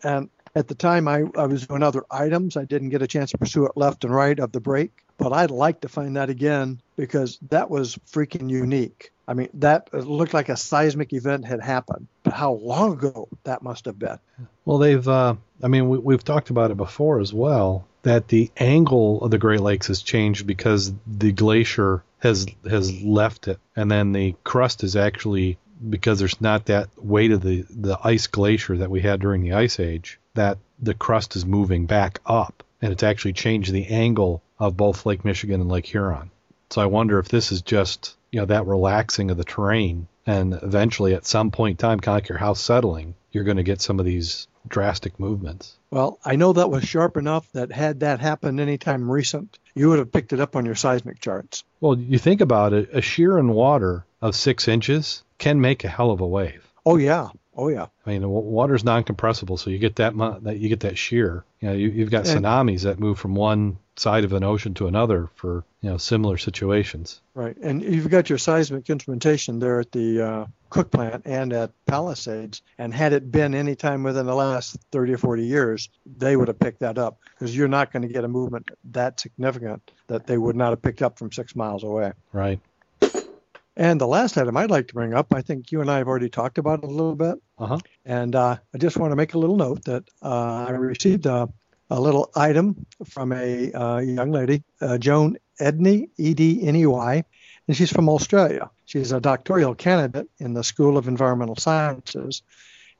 [0.03, 2.57] And at the time, I, I was doing other items.
[2.57, 5.34] I didn't get a chance to pursue it left and right of the break, but
[5.34, 9.11] I'd like to find that again because that was freaking unique.
[9.28, 13.86] I mean, that looked like a seismic event had happened, how long ago that must
[13.86, 14.19] have been.
[14.65, 18.49] well, they've uh, I mean we, we've talked about it before as well that the
[18.57, 23.89] angle of the Great Lakes has changed because the glacier has has left it, and
[23.89, 25.57] then the crust is actually
[25.89, 29.53] because there's not that weight of the the ice glacier that we had during the
[29.53, 34.41] ice age that the crust is moving back up, and it's actually changed the angle
[34.59, 36.32] of both Lake Michigan and Lake Huron.
[36.69, 40.59] So I wonder if this is just you know that relaxing of the terrain, and
[40.61, 43.63] eventually at some point in time, kind of like your house settling, you're going to
[43.63, 45.75] get some of these drastic movements.
[45.89, 49.97] Well, I know that was sharp enough that had that happened anytime recent, you would
[49.97, 51.63] have picked it up on your seismic charts.
[51.82, 55.88] Well, you think about it, a shear in water of six inches can make a
[55.88, 56.63] hell of a wave.
[56.86, 57.30] Oh yeah,
[57.60, 57.88] oh yeah.
[58.05, 61.43] I mean, water's non-compressible, so you get that that you get that shear.
[61.60, 64.74] You know, you, you've got And- tsunamis that move from one side of an ocean
[64.76, 67.22] to another for you know similar situations.
[67.36, 71.72] Right, and you've got your seismic instrumentation there at the uh, Cook plant and at
[71.86, 76.36] Palisades, and had it been any time within the last 30 or 40 years, they
[76.36, 79.91] would have picked that up because you're not going to get a movement that significant
[80.07, 82.14] that they would not have picked up from six miles away.
[82.32, 82.60] Right.
[83.80, 86.07] And the last item I'd like to bring up, I think you and I have
[86.09, 87.80] already talked about it a little bit, Uh-huh.
[88.03, 91.47] and uh, I just want to make a little note that uh, I received a,
[91.89, 96.86] a little item from a uh, young lady, uh, Joan Edney, E D N E
[96.88, 97.23] Y,
[97.69, 98.69] and she's from Australia.
[98.84, 102.41] She's a doctoral candidate in the School of Environmental Sciences.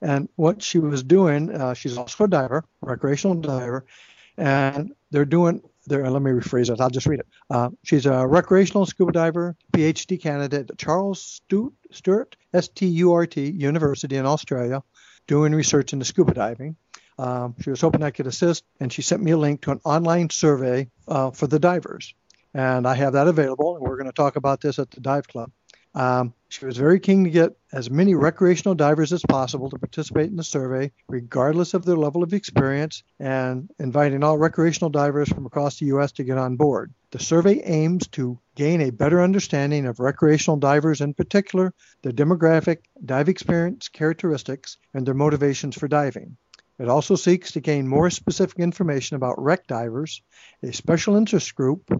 [0.01, 3.86] And what she was doing, uh, she's also a diver, recreational diver,
[4.38, 5.61] and they're doing.
[5.88, 6.82] There, let me rephrase it.
[6.82, 7.27] I'll just read it.
[7.49, 14.25] Uh, she's a recreational scuba diver, PhD candidate at Charles Stewart, Stewart S-T-U-R-T, University in
[14.25, 14.84] Australia,
[15.27, 16.75] doing research into scuba diving.
[17.17, 19.82] Um, she was hoping I could assist, and she sent me a link to an
[19.84, 22.13] online survey uh, for the divers.
[22.53, 25.27] And I have that available, and we're going to talk about this at the Dive
[25.27, 25.51] Club.
[25.96, 30.30] Um, she was very keen to get as many recreational divers as possible to participate
[30.30, 35.46] in the survey, regardless of their level of experience, and inviting all recreational divers from
[35.46, 36.12] across the U.S.
[36.14, 36.94] to get on board.
[37.12, 42.80] The survey aims to gain a better understanding of recreational divers, in particular, their demographic,
[43.04, 46.38] dive experience characteristics, and their motivations for diving.
[46.80, 50.22] It also seeks to gain more specific information about wreck divers,
[50.64, 51.92] a special interest group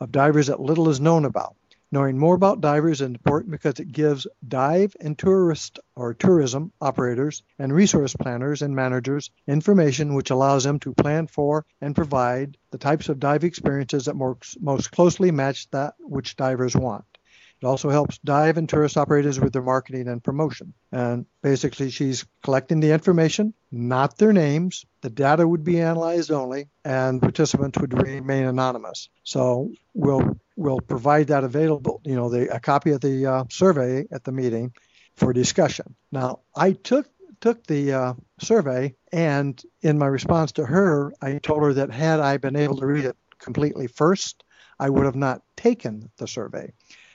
[0.00, 1.56] of divers that little is known about.
[1.90, 7.42] Knowing more about divers is important because it gives dive and tourist or tourism operators
[7.58, 12.78] and resource planners and managers information which allows them to plan for and provide the
[12.78, 17.17] types of dive experiences that more, most closely match that which divers want.
[17.60, 20.74] It also helps dive and tourist operators with their marketing and promotion.
[20.92, 24.84] And basically, she's collecting the information, not their names.
[25.00, 29.08] The data would be analyzed only, and participants would remain anonymous.
[29.24, 34.06] So we'll we'll provide that available, you know, the, a copy of the uh, survey
[34.12, 34.72] at the meeting
[35.16, 35.96] for discussion.
[36.12, 37.08] Now, I took
[37.40, 42.20] took the uh, survey, and in my response to her, I told her that had
[42.20, 44.44] I been able to read it completely first,
[44.78, 46.72] I would have not taken the survey.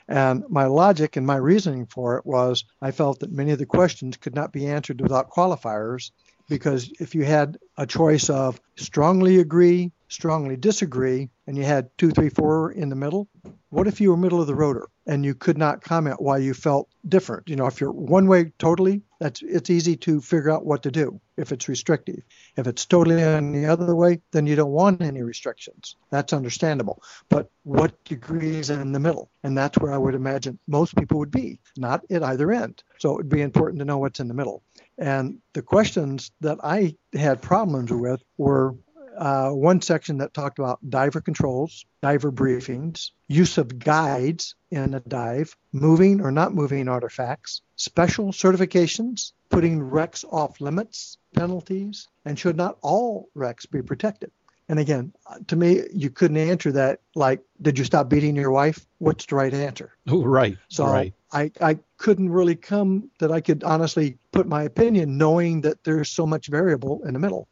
[0.07, 3.65] And my logic and my reasoning for it was I felt that many of the
[3.65, 6.11] questions could not be answered without qualifiers
[6.49, 12.11] because if you had a choice of strongly agree, strongly disagree and you had two,
[12.11, 13.27] three, four in the middle,
[13.69, 16.53] what if you were middle of the rotor and you could not comment why you
[16.53, 17.49] felt different?
[17.49, 20.91] You know, if you're one way totally, that's it's easy to figure out what to
[20.91, 22.21] do if it's restrictive.
[22.55, 25.95] If it's totally on the other way, then you don't want any restrictions.
[26.11, 27.01] That's understandable.
[27.29, 29.31] But what degree is in the middle?
[29.43, 32.83] And that's where I would imagine most people would be, not at either end.
[32.99, 34.61] So it would be important to know what's in the middle.
[34.97, 38.75] And the questions that I had problems with were
[39.17, 44.99] uh, one section that talked about diver controls, diver briefings, use of guides in a
[45.01, 52.57] dive, moving or not moving artifacts, special certifications, putting wrecks off limits, penalties, and should
[52.57, 54.31] not all wrecks be protected?
[54.69, 55.13] And again,
[55.47, 58.85] to me, you couldn't answer that like, did you stop beating your wife?
[58.99, 59.91] What's the right answer?
[60.07, 60.57] Oh, right.
[60.69, 61.13] So right.
[61.31, 66.09] I, I couldn't really come that I could honestly put my opinion knowing that there's
[66.09, 67.47] so much variable in the middle.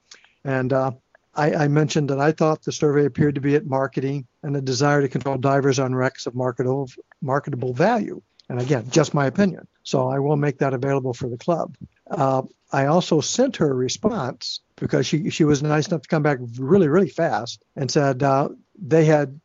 [0.45, 0.91] And uh,
[1.33, 4.61] I, I, mentioned that I thought the survey appeared to be at marketing and a
[4.61, 6.89] desire to control divers on wrecks of marketable,
[7.21, 8.21] marketable value.
[8.49, 9.67] And again, just my opinion.
[9.83, 11.77] So I will make that available for the club.
[12.09, 16.23] Uh, I also sent her a response because she, she was nice enough to come
[16.23, 19.39] back really, really fast and said uh, they had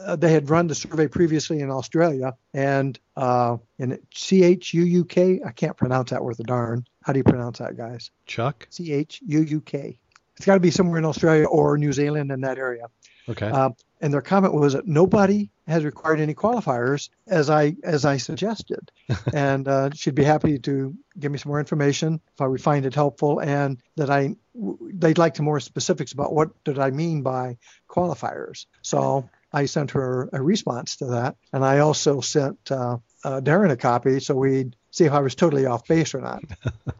[0.00, 4.82] uh, they had run the survey previously in Australia and uh, in C H U
[4.84, 5.40] U K.
[5.44, 6.86] I can't pronounce that worth a darn.
[7.02, 8.10] How do you pronounce that, guys?
[8.26, 8.66] Chuck.
[8.70, 9.98] C H U U K.
[10.36, 12.86] It's got to be somewhere in Australia or New Zealand in that area.
[13.28, 13.48] Okay.
[13.48, 13.70] Uh,
[14.00, 18.90] and their comment was that nobody has required any qualifiers as I as I suggested,
[19.32, 22.84] and uh, she'd be happy to give me some more information if I would find
[22.84, 27.22] it helpful, and that I they'd like some more specifics about what did I mean
[27.22, 27.58] by
[27.88, 28.66] qualifiers.
[28.82, 33.70] So I sent her a response to that, and I also sent uh, uh, Darrin
[33.70, 36.42] a copy so we'd see if I was totally off base or not.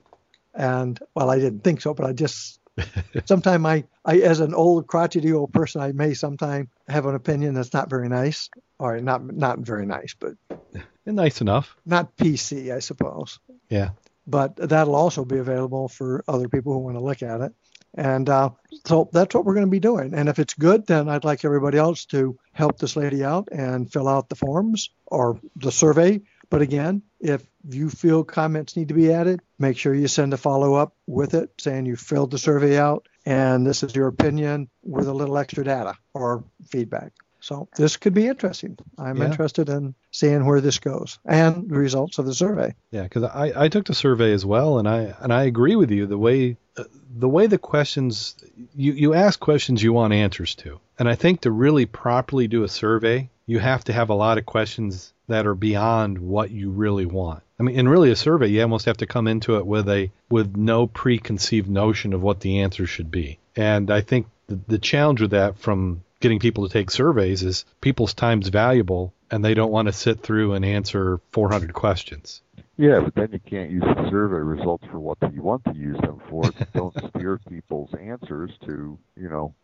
[0.54, 2.60] and well, I didn't think so, but I just
[3.24, 7.54] sometimes I, I, as an old crotchety old person, I may sometimes have an opinion
[7.54, 10.34] that's not very nice, or not not very nice, but
[11.06, 11.76] nice enough.
[11.84, 13.38] Not PC, I suppose.
[13.68, 13.90] Yeah.
[14.26, 17.52] But that'll also be available for other people who want to look at it.
[17.94, 18.50] And uh,
[18.86, 20.14] so that's what we're going to be doing.
[20.14, 23.92] And if it's good, then I'd like everybody else to help this lady out and
[23.92, 26.22] fill out the forms or the survey.
[26.52, 30.36] But again, if you feel comments need to be added, make sure you send a
[30.36, 34.68] follow up with it saying you filled the survey out and this is your opinion
[34.82, 37.12] with a little extra data or feedback.
[37.40, 38.76] So this could be interesting.
[38.98, 39.30] I'm yeah.
[39.30, 42.74] interested in seeing where this goes and the results of the survey.
[42.90, 45.90] Yeah, because I, I took the survey as well, and I and I agree with
[45.90, 46.06] you.
[46.06, 46.84] The way uh,
[47.16, 48.36] the way the questions
[48.76, 52.62] you you ask questions you want answers to, and I think to really properly do
[52.62, 56.70] a survey, you have to have a lot of questions that are beyond what you
[56.70, 57.42] really want.
[57.58, 60.10] I mean, in really a survey, you almost have to come into it with a
[60.28, 63.38] with no preconceived notion of what the answer should be.
[63.56, 67.64] And I think the, the challenge with that from getting people to take surveys is
[67.80, 72.42] people's time's valuable and they don't want to sit through and answer 400 questions.
[72.76, 75.98] Yeah, but then you can't use the survey results for what you want to use
[76.00, 76.42] them for.
[76.74, 79.54] don't steer people's answers to, you know,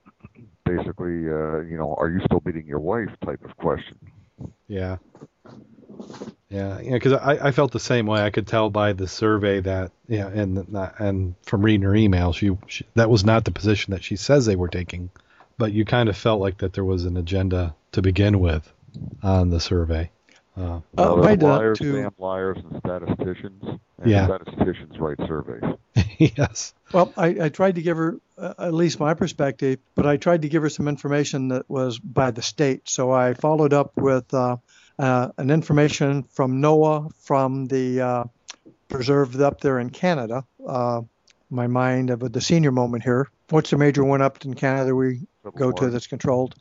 [0.65, 3.97] basically, uh, you know, are you still beating your wife type of question.
[4.67, 4.99] Yeah.
[6.51, 8.23] Yeah, yeah, because I, I felt the same way.
[8.23, 10.67] I could tell by the survey that, yeah, and
[10.99, 14.47] and from reading her email, she, she that was not the position that she says
[14.47, 15.11] they were taking,
[15.59, 18.73] but you kind of felt like that there was an agenda to begin with
[19.23, 20.11] on the survey.
[20.59, 21.93] Uh, uh, liars, to...
[21.93, 23.63] damn liars, and statisticians.
[23.63, 24.27] And yeah.
[24.27, 25.63] statisticians write surveys.
[26.19, 26.75] yes.
[26.93, 30.43] Well, I, I, tried to give her uh, at least my perspective, but I tried
[30.43, 32.89] to give her some information that was by the state.
[32.89, 34.57] So I followed up with uh,
[34.99, 38.25] uh, an information from NOAA from the uh,
[38.89, 40.45] preserve up there in Canada.
[40.67, 41.03] Uh,
[41.51, 43.29] my mind of the senior moment here.
[43.51, 45.21] What's the major one up in Canada we
[45.57, 46.55] go to that's controlled?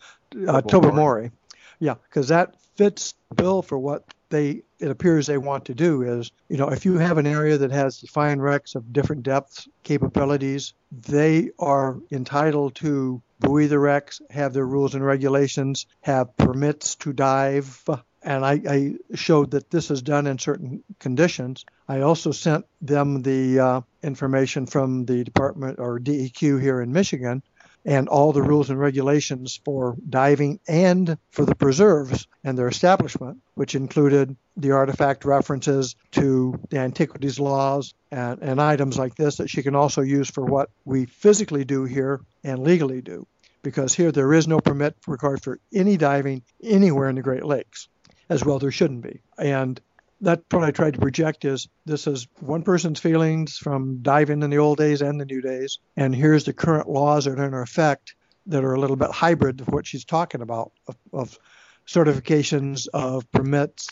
[0.47, 1.31] Uh, Tobermory.
[1.79, 6.03] Yeah, because that fits the bill for what they it appears they want to do
[6.03, 9.67] is you know if you have an area that has defined wrecks of different depths
[9.83, 16.95] capabilities they are entitled to buoy the wrecks have their rules and regulations have permits
[16.95, 17.83] to dive
[18.23, 21.65] and I, I, showed that this is done in certain conditions.
[21.87, 27.41] I also sent them the uh, information from the Department or DEQ here in Michigan
[27.87, 33.37] and all the rules and regulations for diving and for the preserves and their establishment,
[33.55, 39.49] which included the artifact references to the antiquities laws and, and items like this that
[39.49, 43.25] she can also use for what we physically do here and legally do.
[43.63, 47.87] Because here there is no permit required for any diving anywhere in the Great Lakes
[48.29, 49.21] as well there shouldn't be.
[49.37, 49.79] And
[50.21, 54.49] that's what I tried to project is this is one person's feelings from diving in
[54.49, 57.53] the old days and the new days, and here's the current laws that are in
[57.53, 58.15] effect.
[58.47, 61.37] that are a little bit hybrid of what she's talking about of, of
[61.85, 63.89] certifications, of permits,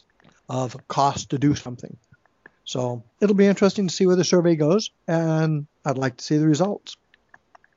[0.49, 1.97] of cost to do something.
[2.63, 6.37] So it'll be interesting to see where the survey goes, and I'd like to see
[6.37, 6.97] the results.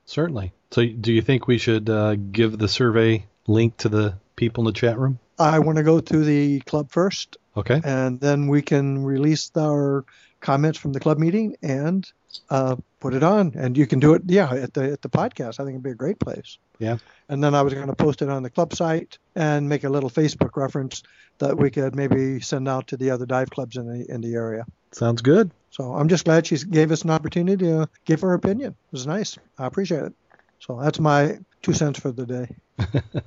[0.06, 0.52] Certainly.
[0.70, 4.66] So, do you think we should uh, give the survey link to the people in
[4.66, 5.18] the chat room?
[5.38, 7.80] I want to go to the club first, Okay.
[7.84, 10.04] and then we can release our
[10.40, 12.10] comments from the club meeting and
[12.50, 13.52] uh, put it on.
[13.56, 15.60] And you can do it, yeah, at the at the podcast.
[15.60, 16.58] I think it'd be a great place.
[16.78, 16.98] Yeah.
[17.28, 19.88] And then I was going to post it on the club site and make a
[19.88, 21.02] little Facebook reference
[21.38, 24.34] that we could maybe send out to the other dive clubs in the in the
[24.34, 24.64] area.
[24.92, 25.50] Sounds good.
[25.70, 28.70] So I'm just glad she gave us an opportunity to give her opinion.
[28.70, 29.38] It was nice.
[29.58, 30.12] I appreciate it.
[30.60, 32.56] So that's my two cents for the day.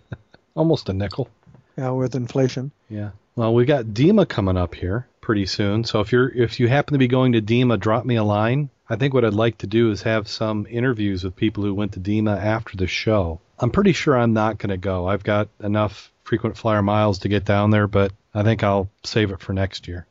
[0.55, 1.29] Almost a nickel.
[1.77, 2.71] Yeah, with inflation.
[2.89, 3.11] Yeah.
[3.35, 5.83] Well, we got DEMA coming up here pretty soon.
[5.83, 8.69] So if you're if you happen to be going to DEMA, drop me a line.
[8.89, 11.93] I think what I'd like to do is have some interviews with people who went
[11.93, 13.39] to DEMA after the show.
[13.57, 15.07] I'm pretty sure I'm not going to go.
[15.07, 19.31] I've got enough frequent flyer miles to get down there, but I think I'll save
[19.31, 20.07] it for next year.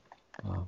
[0.48, 0.60] Uh,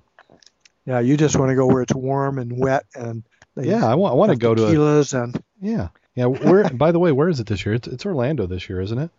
[0.84, 3.22] yeah, you just want to go where it's warm and wet and
[3.57, 6.26] Yeah, I want I want to go to tequilas and yeah yeah.
[6.26, 7.74] Where by the way, where is it this year?
[7.74, 9.11] It's, it's Orlando this year, isn't it?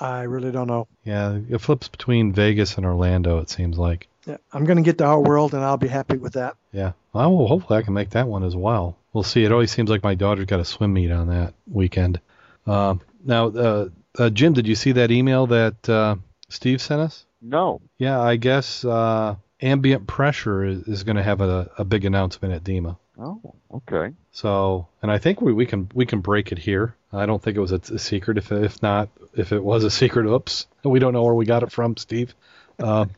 [0.00, 0.88] I really don't know.
[1.04, 3.38] Yeah, it flips between Vegas and Orlando.
[3.38, 4.08] It seems like.
[4.26, 6.56] Yeah, I'm going to get to our world and I'll be happy with that.
[6.72, 6.92] Yeah.
[7.12, 8.96] Well, well, hopefully I can make that one as well.
[9.12, 9.44] We'll see.
[9.44, 12.20] It always seems like my daughter's got a swim meet on that weekend.
[12.66, 13.88] Um, now, uh,
[14.18, 16.16] uh, Jim, did you see that email that uh,
[16.48, 17.24] Steve sent us?
[17.42, 17.80] No.
[17.98, 22.54] Yeah, I guess uh, ambient pressure is, is going to have a, a big announcement
[22.54, 22.96] at DEMA.
[23.20, 24.14] Oh, okay.
[24.32, 26.94] So, and I think we, we can we can break it here.
[27.12, 28.38] I don't think it was a, a secret.
[28.38, 31.62] If if not, if it was a secret, oops, we don't know where we got
[31.62, 32.34] it from, Steve.
[32.78, 33.06] Uh,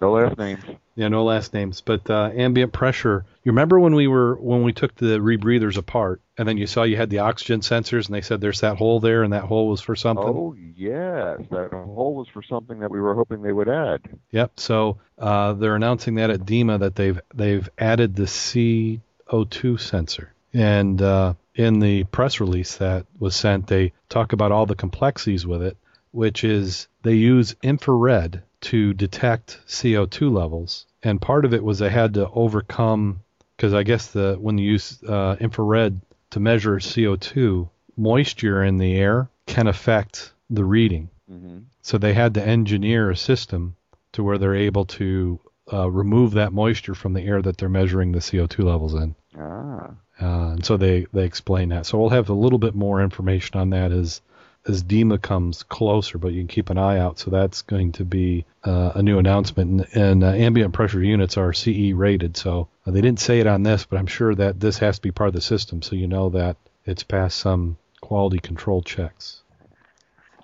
[0.00, 0.62] No last names.
[0.94, 3.24] Yeah, no last names, but uh, ambient pressure.
[3.44, 6.82] You remember when we were when we took the rebreathers apart, and then you saw
[6.82, 9.68] you had the oxygen sensors, and they said there's that hole there, and that hole
[9.68, 10.24] was for something.
[10.26, 14.02] Oh yes, that hole was for something that we were hoping they would add.
[14.32, 14.60] Yep.
[14.60, 21.00] So uh, they're announcing that at DEMA that they've they've added the CO2 sensor, and
[21.00, 25.62] uh, in the press release that was sent, they talk about all the complexities with
[25.62, 25.78] it,
[26.10, 31.90] which is they use infrared to detect CO2 levels, and part of it was they
[31.90, 33.20] had to overcome
[33.56, 36.00] because I guess the when you use uh, infrared
[36.30, 41.10] to measure CO2, moisture in the air can affect the reading.
[41.28, 43.76] hmm So they had to engineer a system
[44.12, 45.40] to where they're able to
[45.72, 49.14] uh, remove that moisture from the air that they're measuring the CO2 levels in.
[49.38, 49.90] Ah.
[50.20, 51.86] Uh, and so they, they explain that.
[51.86, 54.20] So we'll have a little bit more information on that as
[54.66, 57.18] as DEMA comes closer, but you can keep an eye out.
[57.18, 59.88] So that's going to be uh, a new announcement.
[59.94, 62.36] And, and uh, ambient pressure units are CE rated.
[62.36, 65.02] So uh, they didn't say it on this, but I'm sure that this has to
[65.02, 65.82] be part of the system.
[65.82, 69.42] So you know that it's passed some quality control checks.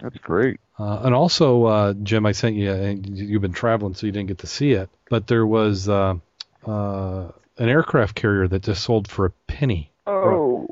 [0.00, 0.60] That's great.
[0.78, 2.72] Uh, and also, uh, Jim, I sent you.
[2.72, 4.88] And you've been traveling, so you didn't get to see it.
[5.10, 6.14] But there was uh,
[6.66, 9.90] uh, an aircraft carrier that just sold for a penny.
[10.06, 10.66] Oh.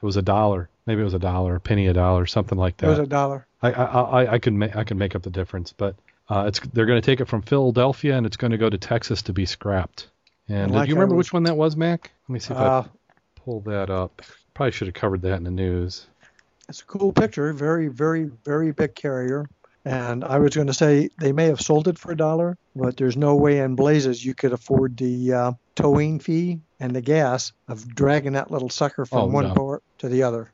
[0.00, 0.68] It was a dollar.
[0.88, 2.86] Maybe it was a dollar, a penny, a dollar, something like that.
[2.86, 3.46] It was a dollar.
[3.62, 5.96] I I I, I could ma- I can make up the difference, but
[6.30, 8.78] uh, it's they're going to take it from Philadelphia and it's going to go to
[8.78, 10.08] Texas to be scrapped.
[10.48, 12.10] And like do you remember was- which one that was, Mack?
[12.26, 12.88] Let me see if Uh, I
[13.36, 14.22] pull that up.
[14.54, 16.06] Probably should have covered that in the news.
[16.70, 17.52] it's a cool picture.
[17.52, 19.44] Very, very, very big carrier.
[19.84, 22.96] And I was going to say they may have sold it for a dollar, but
[22.96, 27.52] there's no way in blazes you could afford the uh, towing fee and the gas
[27.68, 29.54] of dragging that little sucker from Oh, one no.
[29.54, 30.50] port to the other.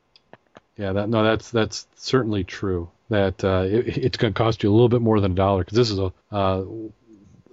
[0.77, 2.89] Yeah, that no, that's that's certainly true.
[3.09, 5.63] That uh, it, it's going to cost you a little bit more than a dollar
[5.63, 6.63] because this is a uh,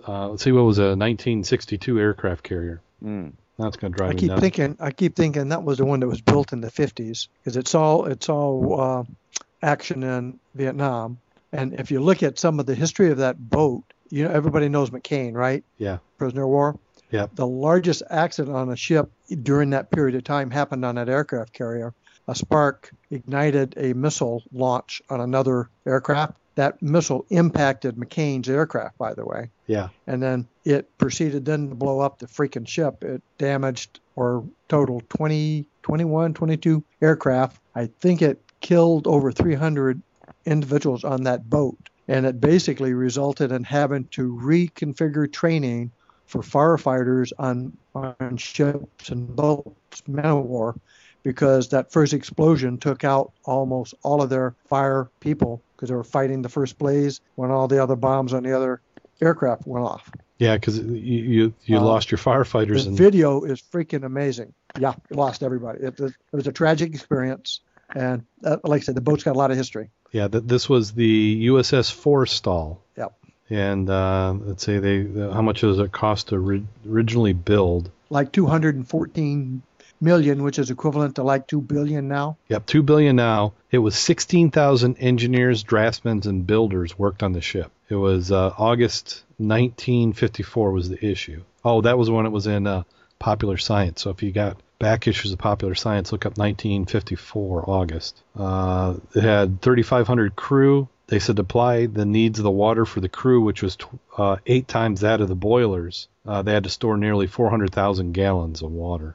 [0.07, 2.81] uh, let's see what was a 1962 aircraft carrier.
[3.05, 3.33] Mm.
[3.59, 4.41] That's going to drive I me keep nuts.
[4.41, 7.57] thinking, I keep thinking that was the one that was built in the 50s because
[7.57, 9.05] it's all it's all uh,
[9.63, 11.19] action in Vietnam.
[11.53, 14.69] And if you look at some of the history of that boat, you know everybody
[14.69, 15.63] knows McCain, right?
[15.79, 15.99] Yeah.
[16.19, 16.79] Prisoner of war.
[17.11, 17.27] Yeah.
[17.35, 19.11] The largest accident on a ship
[19.43, 21.93] during that period of time happened on that aircraft carrier.
[22.29, 26.35] A spark ignited a missile launch on another aircraft.
[26.55, 29.89] That missile impacted McCain's aircraft, by the way Yeah.
[30.07, 33.03] and then it proceeded then to blow up the freaking ship.
[33.03, 37.61] It damaged or totaled 20, 21, 22 aircraft.
[37.75, 40.01] I think it killed over 300
[40.45, 41.79] individuals on that boat.
[42.09, 45.91] And it basically resulted in having to reconfigure training
[46.27, 50.77] for firefighters on, on ships and boats, men of war,
[51.23, 56.05] because that first explosion took out almost all of their fire people because they were
[56.05, 58.81] fighting the first blaze when all the other bombs on the other
[59.21, 60.11] aircraft went off.
[60.39, 64.53] Yeah, because you you, you Uh, lost your firefighters The and video is freaking amazing.
[64.79, 65.81] Yeah, lost everybody.
[65.85, 67.61] It, it, it was a tragic experience,
[67.95, 69.91] And uh, like I said, the boat's got a lot of history.
[70.13, 72.79] Yeah, th- this was the USS Forrestal.
[72.97, 73.13] Yep.
[73.51, 75.03] And uh, let's say they,
[75.33, 77.91] how much does it cost to ri- originally build?
[78.11, 79.63] Like 214
[80.03, 82.37] million, which is equivalent to like 2 billion now.
[82.49, 83.55] Yep, two billion now.
[83.71, 87.71] It was 16,000 engineers, draftsmen, and builders worked on the ship.
[87.89, 91.43] It was uh, August 1954 was the issue.
[91.65, 92.83] Oh, that was when it was in uh,
[93.19, 94.03] Popular Science.
[94.03, 98.21] So if you got back issues of Popular Science, look up 1954 August.
[98.37, 100.89] Uh, it had 3,500 crew.
[101.07, 103.77] They said to apply the needs of the water for the crew, which was
[104.17, 106.09] uh, eight times that of the boilers.
[106.27, 109.15] Uh, they had to store nearly 400,000 gallons of water.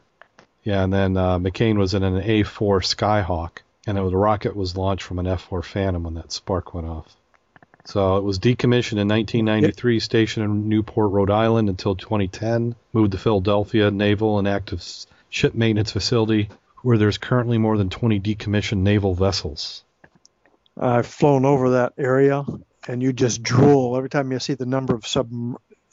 [0.67, 4.53] Yeah, and then uh, McCain was in an A4 Skyhawk, and it was, the rocket
[4.53, 7.15] was launched from an F4 Phantom when that spark went off.
[7.85, 13.17] So it was decommissioned in 1993, stationed in Newport, Rhode Island until 2010, moved to
[13.17, 14.85] Philadelphia Naval Inactive
[15.29, 16.49] Ship Maintenance Facility,
[16.81, 19.85] where there's currently more than 20 decommissioned naval vessels.
[20.77, 22.43] I've flown over that area,
[22.89, 25.31] and you just drool every time you see the number of sub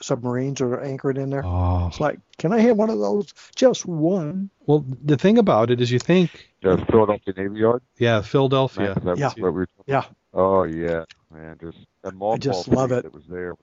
[0.04, 1.44] submarines that are anchored in there.
[1.44, 1.86] Oh.
[1.88, 3.32] It's like, can I have one of those?
[3.56, 4.50] Just one.
[4.66, 7.82] Well, the thing about it is you think, Yeah, Philadelphia Navy Yard.
[7.98, 8.96] yeah, Philadelphia.
[9.02, 9.28] Matt, is Yeah.
[9.28, 10.04] what we were talking- Yeah.
[10.36, 13.02] Oh yeah, man, just that mothball just love fleet it.
[13.04, 13.54] that was there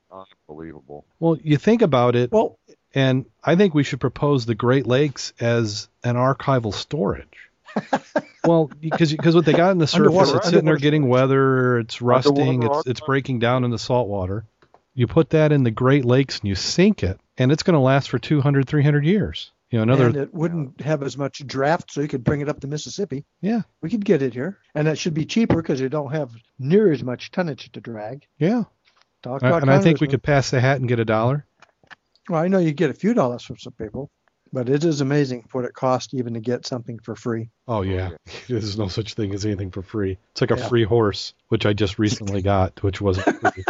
[0.50, 1.06] unbelievable.
[1.20, 2.58] Well, you think about it, Well,
[2.96, 7.50] and I think we should propose the Great Lakes as an archival storage.
[8.46, 11.80] well, because because what they got in the surface, Underwater- it's sitting there getting weather,
[11.80, 14.46] it's rusting, it's it's breaking down in the salt water.
[14.94, 17.80] You put that in the Great Lakes and you sink it, and it's going to
[17.80, 19.52] last for 200, 300 years.
[19.70, 22.50] You know, another and it wouldn't have as much draft, so you could bring it
[22.50, 23.24] up the Mississippi.
[23.40, 26.30] yeah, We could get it here, and it should be cheaper because you don't have
[26.60, 28.26] near as much tonnage to drag.
[28.38, 28.64] yeah.
[29.24, 31.46] Talk And about I think we could pass the hat and get a dollar.
[32.28, 34.10] Well, I know you get a few dollars from some people,
[34.52, 37.50] but it is amazing what it costs even to get something for free.
[37.68, 40.18] Oh yeah, oh, there's no such thing as anything for free.
[40.32, 40.68] It's like a Yeah.
[40.68, 43.64] free horse, which I just recently got, which wasn't free.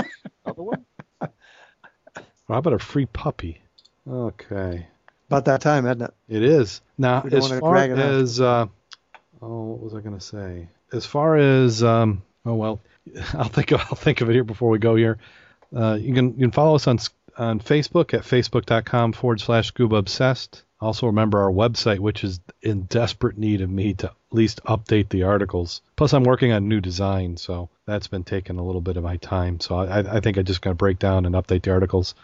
[2.52, 2.74] Another one?
[2.74, 3.62] How about a free puppy?
[4.10, 4.88] Okay.
[5.28, 6.14] About that time, isn't it?
[6.28, 6.82] It is.
[6.97, 8.14] Now, as far drag it out.
[8.14, 8.66] as, uh,
[9.41, 10.68] oh, what was I going to say?
[10.91, 12.82] As far as, um, oh, well,
[13.34, 15.18] I'll think, of, I'll think of it here before we go here.
[15.76, 16.99] Uh, you can, you can follow us on,
[17.38, 20.64] on Facebook at facebook.com forward slash scuba obsessed.
[20.82, 25.10] Also remember our website, which is in desperate need of me to at least update
[25.10, 25.82] the articles.
[25.96, 29.18] Plus, I'm working on new design, so that's been taking a little bit of my
[29.18, 29.60] time.
[29.60, 32.16] So I, I think I'm just going to break down and update the articles.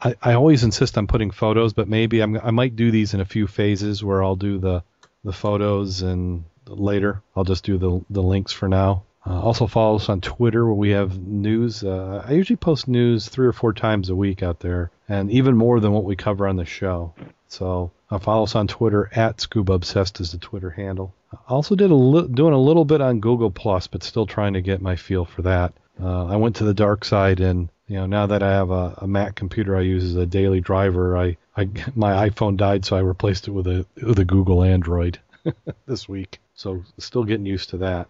[0.00, 3.20] I, I always insist on putting photos, but maybe I'm, I might do these in
[3.20, 4.82] a few phases where I'll do the,
[5.24, 9.02] the photos and later I'll just do the, the links for now.
[9.26, 11.82] Uh, also follow us on Twitter where we have news.
[11.82, 15.56] Uh, I usually post news three or four times a week out there, and even
[15.56, 17.12] more than what we cover on the show.
[17.48, 21.14] So uh, follow us on Twitter at Scuba Obsessed is the Twitter handle.
[21.32, 24.54] I also did a li- doing a little bit on Google Plus, but still trying
[24.54, 25.72] to get my feel for that.
[26.00, 28.94] Uh, I went to the dark side, and you know now that I have a,
[28.98, 32.96] a Mac computer I use as a daily driver, I, I my iPhone died, so
[32.96, 35.18] I replaced it with a with a Google Android
[35.86, 36.38] this week.
[36.54, 38.08] So still getting used to that.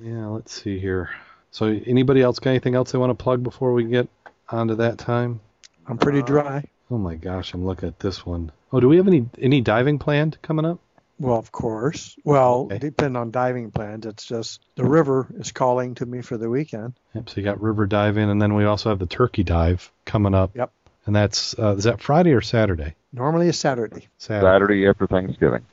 [0.00, 1.10] Yeah, let's see here.
[1.50, 4.08] So anybody else got anything else they want to plug before we get
[4.50, 5.40] onto that time?
[5.86, 6.64] I'm pretty dry.
[6.90, 8.52] Oh my gosh, I'm looking at this one.
[8.72, 10.78] Oh, do we have any any diving planned coming up?
[11.18, 12.14] Well, of course.
[12.24, 12.78] Well, Okay.
[12.78, 16.92] depending on diving plans, it's just the river is calling to me for the weekend.
[17.14, 17.30] Yep.
[17.30, 20.50] So you got river diving, and then we also have the turkey dive coming up.
[20.54, 20.70] Yep.
[21.06, 22.94] And that's uh, is that Friday or Saturday?
[23.12, 24.08] Normally it's Saturday.
[24.18, 24.46] Saturday.
[24.46, 25.64] Saturday after Thanksgiving.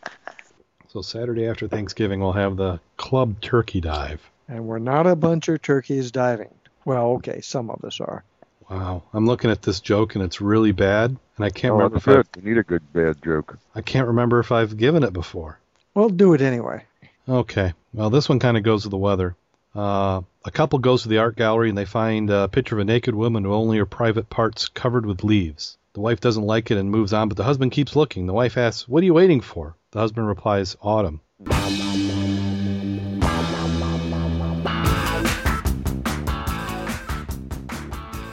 [0.89, 4.21] So Saturday after Thanksgiving, we'll have the club turkey dive.
[4.47, 6.53] And we're not a bunch of turkeys diving.
[6.85, 8.23] Well, okay, some of us are.
[8.69, 11.97] Wow, I'm looking at this joke and it's really bad, and I can't oh, remember
[11.97, 12.43] if I've, good.
[12.43, 13.57] You need a good bad joke.
[13.75, 15.59] I can't remember if I've given it before.
[15.93, 16.85] Well, do it anyway.
[17.27, 17.73] Okay.
[17.93, 19.35] Well, this one kind of goes with the weather.
[19.75, 22.85] Uh, a couple goes to the art gallery and they find a picture of a
[22.85, 25.77] naked woman with only her private parts covered with leaves.
[25.93, 28.25] The wife doesn't like it and moves on, but the husband keeps looking.
[28.25, 29.75] The wife asks, What are you waiting for?
[29.91, 31.21] The husband replies, Autumn.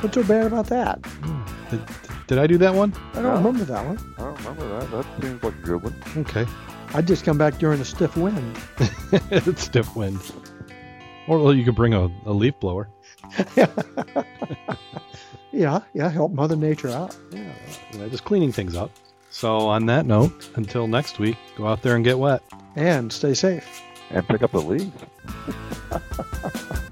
[0.00, 1.02] What's so bad about that?
[1.70, 1.80] Did,
[2.26, 2.92] did I do that one?
[3.12, 3.34] I don't No.
[3.36, 3.98] remember that one.
[4.18, 4.90] I don't remember that.
[4.90, 5.94] That seems like a good one.
[6.16, 6.46] Okay.
[6.94, 8.56] I just come back during a stiff wind.
[9.30, 10.18] it's stiff wind.
[11.28, 12.88] Or well, you could bring a, a leaf blower.
[15.52, 17.16] Yeah, yeah, help Mother Nature out.
[17.32, 17.52] Yeah,
[17.92, 18.92] you know, just cleaning things up.
[19.30, 22.40] So, on that note, until next week, go out there and get wet.
[22.76, 23.82] And stay safe.
[24.10, 24.92] And pick up the leaves.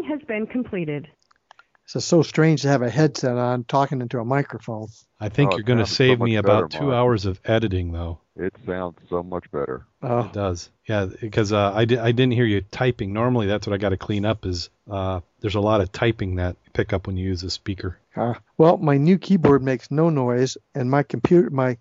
[0.00, 1.08] Recording has been completed.
[1.94, 4.86] It's so strange to have a headset on talking into a microphone.
[5.18, 6.86] I think Oh, you're it going to sounds so save much me better, about two
[6.86, 6.94] Mack.
[6.94, 8.18] hours of editing, though.
[8.36, 9.86] It sounds so much better.
[10.02, 10.70] Oh, It does.
[10.88, 13.12] Yeah, because uh, I, di- I didn't hear you typing.
[13.12, 14.46] Normally, that's what I got to clean up.
[14.46, 17.50] Is uh, there's a lot of typing that you pick up when you use a
[17.50, 17.98] speaker.
[18.16, 21.76] uh, well, my new keyboard makes no noise, and my computer, my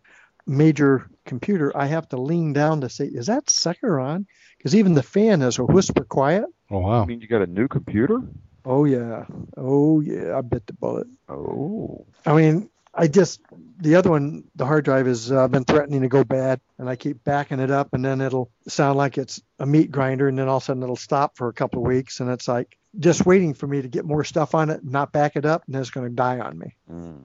[0.46, 4.26] major computer, I have to lean down to say, "Is that sucker on?"
[4.58, 6.46] Because even the fan is a whisper quiet.
[6.72, 6.90] Oh wow!
[6.90, 7.06] I wow!
[7.06, 8.22] mean, you got a new computer?
[8.66, 9.26] Oh yeah,
[9.58, 11.08] oh yeah, I bit the bullet.
[11.28, 12.06] Oh.
[12.26, 13.42] I mean, I just
[13.78, 16.96] the other one, the hard drive has uh, been threatening to go bad, and I
[16.96, 20.48] keep backing it up, and then it'll sound like it's a meat grinder, and then
[20.48, 23.26] all of a sudden it'll stop for a couple of weeks, and it's like just
[23.26, 25.82] waiting for me to get more stuff on it, not back it up, and then
[25.82, 26.76] it's going to die on me.
[26.92, 27.22] Mm.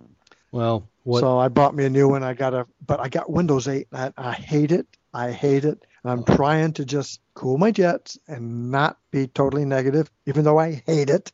[0.52, 1.20] Well, what?
[1.20, 2.22] So I bought me a new one.
[2.22, 3.88] I got a, but I got Windows 8.
[3.92, 4.86] And I, I hate it.
[5.14, 5.86] I hate it.
[6.04, 10.58] And I'm trying to just cool my jets and not be totally negative, even though
[10.58, 11.32] I hate it.